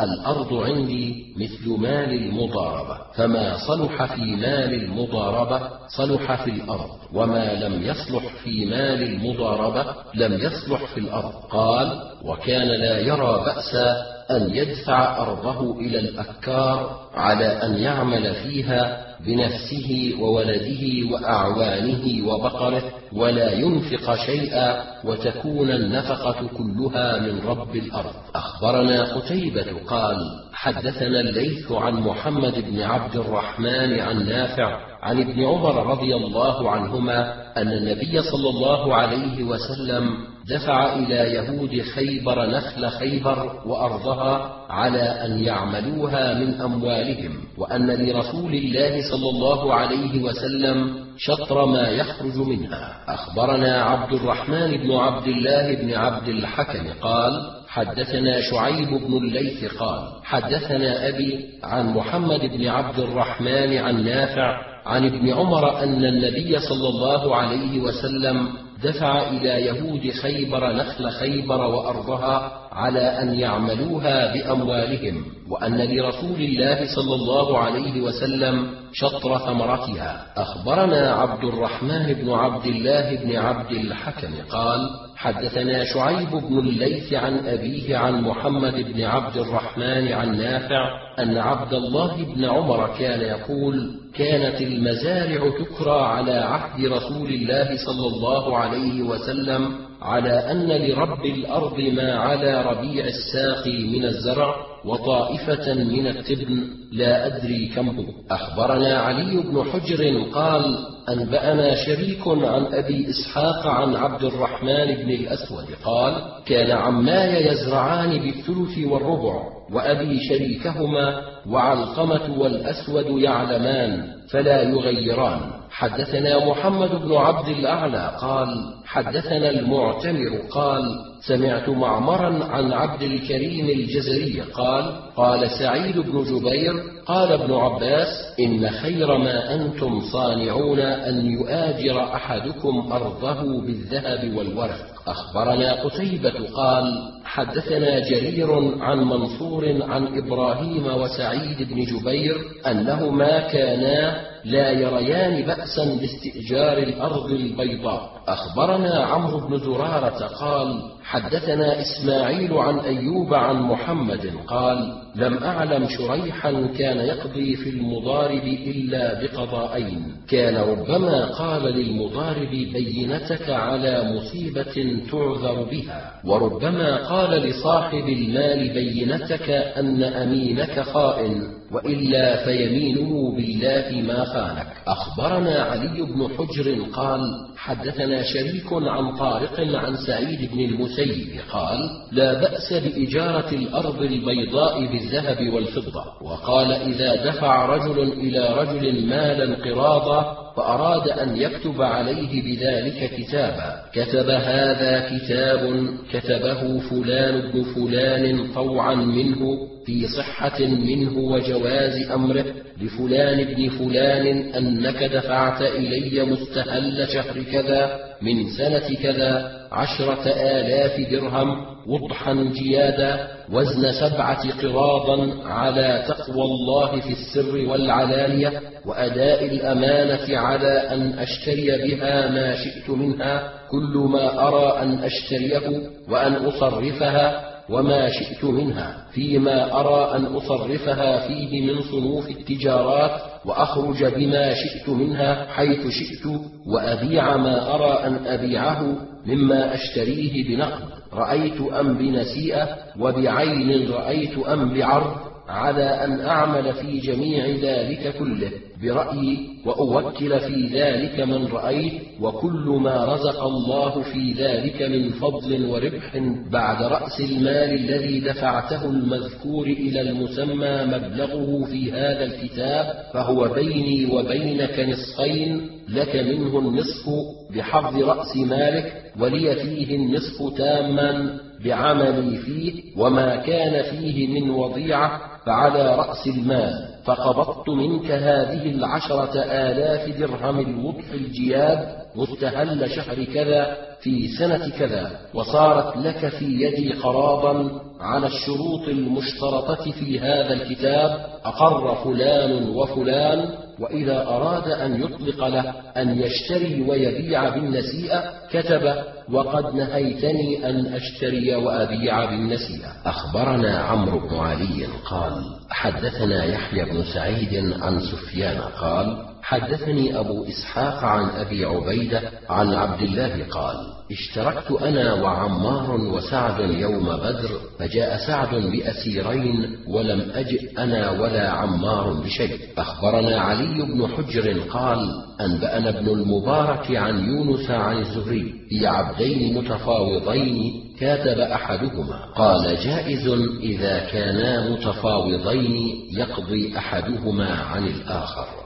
الأرض 0.00 0.54
عندي 0.54 1.34
مثل 1.36 1.80
مال 1.80 2.12
المضاربة 2.12 2.98
فما 3.14 3.58
صلح 3.66 4.14
في 4.14 4.20
مال 4.36 4.74
المضاربة 4.74 5.60
صلح 5.88 6.44
في 6.44 6.50
الأرض 6.50 6.90
وما 7.14 7.54
لم 7.54 7.82
يصلح 7.82 8.22
في 8.44 8.66
مال 8.66 9.02
المضاربة 9.02 9.84
لم 10.14 10.32
يصلح 10.32 10.84
في 10.94 11.00
الأرض 11.00 11.32
قال 11.50 12.02
وكان 12.24 12.68
لا 12.68 12.98
يرى 12.98 13.42
بأسا 13.46 13.96
أن 14.36 14.54
يدفع 14.54 15.22
أرضه 15.22 15.80
إلى 15.80 15.98
الأكار 15.98 17.00
على 17.14 17.46
أن 17.46 17.74
يعمل 17.74 18.34
فيها 18.34 19.06
بنفسه 19.26 20.14
وولده 20.20 21.12
وأعوانه 21.12 22.28
وبقره 22.28 22.82
ولا 23.12 23.52
ينفق 23.52 24.14
شيئا 24.14 24.84
وتكون 25.04 25.70
النفقة 25.70 26.48
كلها 26.56 27.18
من 27.18 27.40
رب 27.46 27.76
الأرض. 27.76 28.12
أخبرنا 28.34 29.14
قتيبة 29.14 29.66
قال 29.86 30.16
حدثنا 30.52 31.20
الليث 31.20 31.72
عن 31.72 31.94
محمد 31.94 32.64
بن 32.70 32.80
عبد 32.82 33.16
الرحمن 33.16 34.00
عن 34.00 34.26
نافع 34.28 34.80
عن 35.02 35.20
ابن 35.20 35.44
عمر 35.44 35.86
رضي 35.86 36.16
الله 36.16 36.70
عنهما 36.70 37.34
أن 37.56 37.68
النبي 37.72 38.22
صلى 38.22 38.48
الله 38.48 38.94
عليه 38.94 39.44
وسلم 39.44 40.31
دفع 40.48 40.94
إلى 40.94 41.14
يهود 41.14 41.82
خيبر 41.82 42.46
نخل 42.46 42.88
خيبر 42.88 43.62
وأرضها 43.66 44.52
على 44.70 45.02
أن 45.02 45.42
يعملوها 45.42 46.34
من 46.34 46.60
أموالهم 46.60 47.32
وأن 47.58 47.90
لرسول 47.90 48.54
الله 48.54 49.02
صلى 49.10 49.28
الله 49.30 49.74
عليه 49.74 50.22
وسلم 50.22 50.94
شطر 51.16 51.66
ما 51.66 51.88
يخرج 51.88 52.36
منها. 52.36 53.04
أخبرنا 53.08 53.82
عبد 53.82 54.12
الرحمن 54.12 54.76
بن 54.76 54.92
عبد 54.92 55.26
الله 55.26 55.74
بن 55.74 55.94
عبد 55.94 56.28
الحكم 56.28 56.86
قال 57.02 57.62
حدثنا 57.68 58.40
شعيب 58.40 58.88
بن 58.88 59.16
الليث 59.16 59.74
قال 59.74 60.00
حدثنا 60.24 61.08
أبي 61.08 61.44
عن 61.64 61.94
محمد 61.94 62.40
بن 62.40 62.66
عبد 62.68 62.98
الرحمن 62.98 63.78
عن 63.78 64.04
نافع 64.04 64.72
عن 64.86 65.06
ابن 65.06 65.32
عمر 65.32 65.82
أن 65.82 66.04
النبي 66.04 66.58
صلى 66.58 66.88
الله 66.88 67.36
عليه 67.36 67.80
وسلم 67.80 68.48
دفع 68.82 69.28
إلى 69.28 69.66
يهود 69.66 70.10
خيبر 70.10 70.72
نخل 70.72 71.10
خيبر 71.10 71.60
وأرضها. 71.60 72.61
على 72.72 73.22
أن 73.22 73.34
يعملوها 73.34 74.32
بأموالهم 74.34 75.24
وأن 75.50 75.76
لرسول 75.76 76.40
الله 76.40 76.94
صلى 76.96 77.14
الله 77.14 77.58
عليه 77.58 78.00
وسلم 78.00 78.66
شطر 78.92 79.38
ثمرتها. 79.38 80.26
أخبرنا 80.36 81.12
عبد 81.12 81.44
الرحمن 81.44 82.12
بن 82.12 82.30
عبد 82.30 82.66
الله 82.66 83.16
بن 83.16 83.36
عبد 83.36 83.70
الحكم 83.70 84.28
قال 84.50 84.90
حدثنا 85.16 85.84
شعيب 85.84 86.30
بن 86.30 86.58
الليث 86.58 87.12
عن 87.12 87.46
أبيه 87.46 87.96
عن 87.96 88.20
محمد 88.22 88.74
بن 88.74 89.02
عبد 89.02 89.36
الرحمن 89.36 90.12
عن 90.12 90.36
نافع 90.38 90.90
أن 91.18 91.38
عبد 91.38 91.74
الله 91.74 92.16
بن 92.34 92.44
عمر 92.44 92.90
كان 92.98 93.20
يقول 93.20 93.90
كانت 94.14 94.60
المزارع 94.60 95.50
تكرى 95.60 96.00
على 96.00 96.32
عهد 96.32 96.84
رسول 96.86 97.28
الله 97.28 97.76
صلى 97.86 98.06
الله 98.06 98.56
عليه 98.56 99.02
وسلم 99.02 99.74
على 100.02 100.50
أن 100.50 100.68
لرب 100.68 101.24
الأرض 101.24 101.80
ما 101.80 102.14
على 102.14 102.62
ربيع 102.62 103.04
الساقي 103.04 103.84
من 103.84 104.04
الزرع 104.04 104.54
وطائفة 104.84 105.74
من 105.74 106.06
التبن 106.06 106.68
لا 106.92 107.26
أدري 107.26 107.68
كم 107.68 107.88
هو. 107.88 108.04
أخبرنا 108.30 108.98
علي 108.98 109.36
بن 109.42 109.64
حجر 109.64 110.26
قال 110.34 110.78
أنبأنا 111.08 111.74
شريك 111.74 112.20
عن 112.26 112.64
أبي 112.64 113.10
إسحاق 113.10 113.66
عن 113.66 113.96
عبد 113.96 114.24
الرحمن 114.24 114.86
بن 114.94 115.10
الأسود 115.10 115.64
قال 115.84 116.14
كان 116.46 116.70
عماي 116.70 117.46
يزرعان 117.46 118.10
بالثلث 118.10 118.78
والربع 118.86 119.42
وأبي 119.72 120.20
شريكهما 120.28 121.22
وعلقمة 121.50 122.38
والأسود 122.38 123.06
يعلمان 123.22 124.06
فلا 124.30 124.62
يغيران. 124.62 125.61
حدثنا 125.72 126.46
محمد 126.46 126.90
بن 126.90 127.16
عبد 127.16 127.48
الأعلى 127.48 128.16
قال 128.20 128.48
حدثنا 128.86 129.50
المعتمر 129.50 130.38
قال 130.50 130.82
سمعت 131.20 131.68
معمرا 131.68 132.44
عن 132.44 132.72
عبد 132.72 133.02
الكريم 133.02 133.68
الجزري 133.68 134.40
قال 134.40 134.84
قال 135.16 135.50
سعيد 135.50 135.98
بن 135.98 136.24
جبير 136.24 136.72
قال 137.06 137.32
ابن 137.32 137.54
عباس 137.54 138.08
إن 138.40 138.70
خير 138.70 139.18
ما 139.18 139.54
أنتم 139.54 140.00
صانعون 140.00 140.80
أن 140.80 141.26
يؤاجر 141.26 142.14
أحدكم 142.14 142.92
أرضه 142.92 143.60
بالذهب 143.62 144.36
والورق. 144.36 144.91
أخبرنا 145.06 145.82
قتيبة 145.82 146.48
قال 146.54 147.12
حدثنا 147.24 147.98
جرير 147.98 148.82
عن 148.82 148.98
منصور 149.04 149.82
عن 149.82 150.18
إبراهيم 150.18 150.86
وسعيد 150.86 151.68
بن 151.68 151.84
جبير 151.84 152.36
أنهما 152.66 153.40
كانا 153.40 154.20
لا 154.44 154.70
يريان 154.70 155.42
بأسا 155.42 155.84
باستئجار 156.00 156.78
الأرض 156.78 157.30
البيضاء. 157.30 158.11
أخبرنا 158.28 159.04
عمرو 159.04 159.48
بن 159.48 159.58
زرارة 159.58 160.26
قال 160.26 160.82
حدثنا 161.02 161.80
إسماعيل 161.80 162.52
عن 162.52 162.78
أيوب 162.78 163.34
عن 163.34 163.62
محمد 163.62 164.32
قال 164.46 164.92
لم 165.16 165.38
أعلم 165.44 165.88
شريحا 165.88 166.52
كان 166.78 166.98
يقضي 166.98 167.56
في 167.56 167.70
المضارب 167.70 168.44
إلا 168.44 169.20
بقضاءين 169.22 170.12
كان 170.28 170.56
ربما 170.56 171.24
قال 171.24 171.62
للمضارب 171.62 172.50
بينتك 172.50 173.50
على 173.50 174.14
مصيبة 174.16 175.02
تعذر 175.10 175.62
بها 175.70 176.12
وربما 176.24 176.96
قال 177.08 177.30
لصاحب 177.30 178.08
المال 178.08 178.74
بينتك 178.74 179.50
أن 179.50 180.02
أمينك 180.02 180.80
خائن 180.80 181.42
وإلا 181.72 182.44
فيمينه 182.44 183.36
بالله 183.36 184.02
ما 184.12 184.24
خانك. 184.24 184.71
أخبرنا 184.86 185.62
علي 185.62 186.02
بن 186.02 186.28
حجر 186.38 186.82
قال 186.92 187.20
حدثنا 187.56 188.22
شريك 188.22 188.72
عن 188.72 189.16
طارق 189.16 189.60
عن 189.60 189.96
سعيد 189.96 190.50
بن 190.52 190.60
المسيب 190.60 191.40
قال 191.52 191.78
لا 192.12 192.40
بأس 192.40 192.72
بإجارة 192.72 193.54
الأرض 193.54 194.02
البيضاء 194.02 194.86
بالذهب 194.86 195.52
والفضة 195.54 196.04
وقال 196.22 196.72
إذا 196.72 197.30
دفع 197.30 197.66
رجل 197.66 198.12
إلى 198.12 198.54
رجل 198.58 199.06
مالا 199.06 199.64
قراضا 199.64 200.42
فأراد 200.56 201.08
أن 201.08 201.36
يكتب 201.36 201.82
عليه 201.82 202.42
بذلك 202.42 203.10
كتابا. 203.16 203.82
كتب 203.92 204.30
هذا 204.30 205.08
كتاب 205.10 205.88
كتبه 206.12 206.78
فلان 206.78 207.52
بن 207.52 207.62
فلان 207.62 208.52
طوعا 208.54 208.94
منه 208.94 209.71
في 209.86 210.06
صحة 210.06 210.60
منه 210.60 211.18
وجواز 211.18 212.10
أمره 212.10 212.44
لفلان 212.82 213.44
بن 213.44 213.68
فلان 213.68 214.26
أنك 214.54 215.04
دفعت 215.04 215.62
إلي 215.62 216.24
مستهل 216.24 217.08
شهر 217.08 217.42
كذا 217.52 217.98
من 218.22 218.50
سنة 218.58 218.94
كذا 219.02 219.62
عشرة 219.72 220.28
آلاف 220.28 221.10
درهم 221.10 221.66
وضحا 221.86 222.34
جيادا 222.34 223.28
وزن 223.52 223.92
سبعة 223.92 224.62
قراضا 224.62 225.44
على 225.44 226.04
تقوى 226.08 226.44
الله 226.44 227.00
في 227.00 227.12
السر 227.12 227.56
والعلانية 227.56 228.60
وأداء 228.86 229.44
الأمانة 229.44 230.38
على 230.38 230.72
أن 230.90 231.12
أشتري 231.18 231.66
بها 231.66 232.30
ما 232.30 232.56
شئت 232.56 232.90
منها 232.90 233.52
كل 233.70 233.98
ما 233.98 234.48
أرى 234.48 234.82
أن 234.82 234.98
أشتريه 235.04 235.80
وأن 236.08 236.32
أصرفها 236.34 237.51
وما 237.72 238.08
شئت 238.08 238.44
منها 238.44 239.04
فيما 239.12 239.80
أرى 239.80 240.16
أن 240.16 240.24
أصرفها 240.24 241.28
فيه 241.28 241.72
من 241.72 241.80
صنوف 241.82 242.30
التجارات 242.30 243.20
وأخرج 243.44 244.04
بما 244.04 244.54
شئت 244.54 244.88
منها 244.88 245.46
حيث 245.48 245.88
شئت 245.88 246.26
وأبيع 246.66 247.36
ما 247.36 247.74
أرى 247.74 248.06
أن 248.06 248.26
أبيعه 248.26 248.96
مما 249.26 249.74
أشتريه 249.74 250.48
بنقد. 250.48 250.82
رأيت 251.12 251.60
أم 251.60 251.98
بنسيئة 251.98 252.68
وبعين 253.00 253.90
رأيت 253.90 254.38
أم 254.38 254.74
بعرض 254.74 255.16
على 255.48 255.84
أن 256.04 256.20
أعمل 256.20 256.72
في 256.72 256.98
جميع 256.98 257.46
ذلك 257.46 258.14
كله. 258.18 258.50
برأيي 258.82 259.48
وأوكل 259.66 260.40
في 260.40 260.66
ذلك 260.66 261.20
من 261.20 261.46
رأيت 261.46 261.92
وكل 262.20 262.78
ما 262.82 263.04
رزق 263.04 263.42
الله 263.44 264.02
في 264.02 264.32
ذلك 264.32 264.82
من 264.82 265.10
فضل 265.10 265.64
وربح 265.64 266.18
بعد 266.50 266.82
رأس 266.82 267.20
المال 267.20 267.74
الذي 267.74 268.20
دفعته 268.20 268.84
المذكور 268.84 269.66
إلى 269.66 270.00
المسمى 270.00 270.84
مبلغه 270.84 271.64
في 271.64 271.92
هذا 271.92 272.24
الكتاب 272.24 272.94
فهو 273.12 273.48
بيني 273.48 274.06
وبينك 274.14 274.80
نصفين 274.80 275.70
لك 275.88 276.16
منه 276.16 276.58
النصف 276.58 277.08
بحظ 277.56 277.96
رأس 278.02 278.36
مالك 278.36 279.02
ولي 279.20 279.54
فيه 279.54 279.96
النصف 279.96 280.56
تاما 280.56 281.38
بعملي 281.64 282.36
فيه 282.36 282.82
وما 282.96 283.36
كان 283.36 283.82
فيه 283.82 284.40
من 284.40 284.50
وضيعة 284.50 285.20
فعلى 285.46 285.96
رأس 285.96 286.26
المال. 286.26 286.91
فقبضت 287.04 287.68
منك 287.68 288.10
هذه 288.10 288.70
العشرة 288.70 289.42
آلاف 289.44 290.18
درهم 290.18 290.58
الوضح 290.60 291.04
الجياد 291.14 292.02
مستهل 292.16 292.90
شهر 292.90 293.24
كذا 293.24 293.76
في 294.00 294.28
سنة 294.28 294.68
كذا 294.78 295.10
وصارت 295.34 295.96
لك 295.96 296.28
في 296.28 296.44
يدي 296.44 296.92
قرابا 296.92 297.80
على 298.00 298.26
الشروط 298.26 298.88
المشترطة 298.88 299.90
في 299.90 300.20
هذا 300.20 300.52
الكتاب 300.52 301.26
أقر 301.44 301.94
فلان 301.94 302.68
وفلان 302.68 303.48
وإذا 303.78 304.26
أراد 304.26 304.68
أن 304.68 305.02
يطلق 305.02 305.46
له 305.46 305.74
أن 305.96 306.18
يشتري 306.18 306.82
ويبيع 306.82 307.48
بالنسيئة 307.48 308.22
كتب 308.50 308.94
وقد 309.32 309.74
نهيتني 309.74 310.70
أن 310.70 310.94
أشتري 310.94 311.54
وأبيع 311.54 312.24
بالنسيئة. 312.24 312.92
أخبرنا 313.04 313.78
عمرو 313.78 314.28
بن 314.28 314.36
علي 314.36 314.86
قال 315.04 315.42
حدثنا 315.70 316.44
يحيى 316.44 316.84
بن 316.84 317.02
سعيد 317.14 317.72
عن 317.82 318.00
سفيان 318.00 318.58
قال 318.58 319.32
حدثني 319.42 320.18
أبو 320.18 320.44
إسحاق 320.44 321.04
عن 321.04 321.28
أبي 321.30 321.64
عبيدة 321.64 322.22
عن 322.50 322.74
عبد 322.74 323.02
الله 323.02 323.46
قال 323.50 323.76
اشتركت 324.12 324.70
أنا 324.82 325.14
وعمار 325.14 326.00
وسعد 326.00 326.70
يوم 326.70 327.04
بدر 327.04 327.50
فجاء 327.78 328.26
سعد 328.26 328.54
بأسيرين 328.54 329.76
ولم 329.88 330.30
أجئ 330.34 330.78
أنا 330.78 331.10
ولا 331.10 331.50
عمار 331.50 332.12
بشيء. 332.12 332.58
أخبرنا 332.78 333.40
علي 333.40 333.82
بن 333.82 334.08
حجر 334.08 334.58
قال 334.58 334.98
أنبأنا 335.40 335.88
ابن 335.88 336.08
المبارك 336.08 336.96
عن 336.96 337.24
يونس 337.24 337.70
عن 337.70 337.98
الزهري 337.98 338.52
في 338.68 338.86
عبدين 338.86 339.58
متفاوضين 339.58 340.84
كاتب 341.00 341.38
أحدهما. 341.38 342.32
قال 342.36 342.76
جائز 342.84 343.28
إذا 343.60 343.98
كانا 343.98 344.70
متفاوضين 344.70 346.08
يقضي 346.12 346.78
أحدهما 346.78 347.54
عن 347.54 347.86
الآخر. 347.86 348.61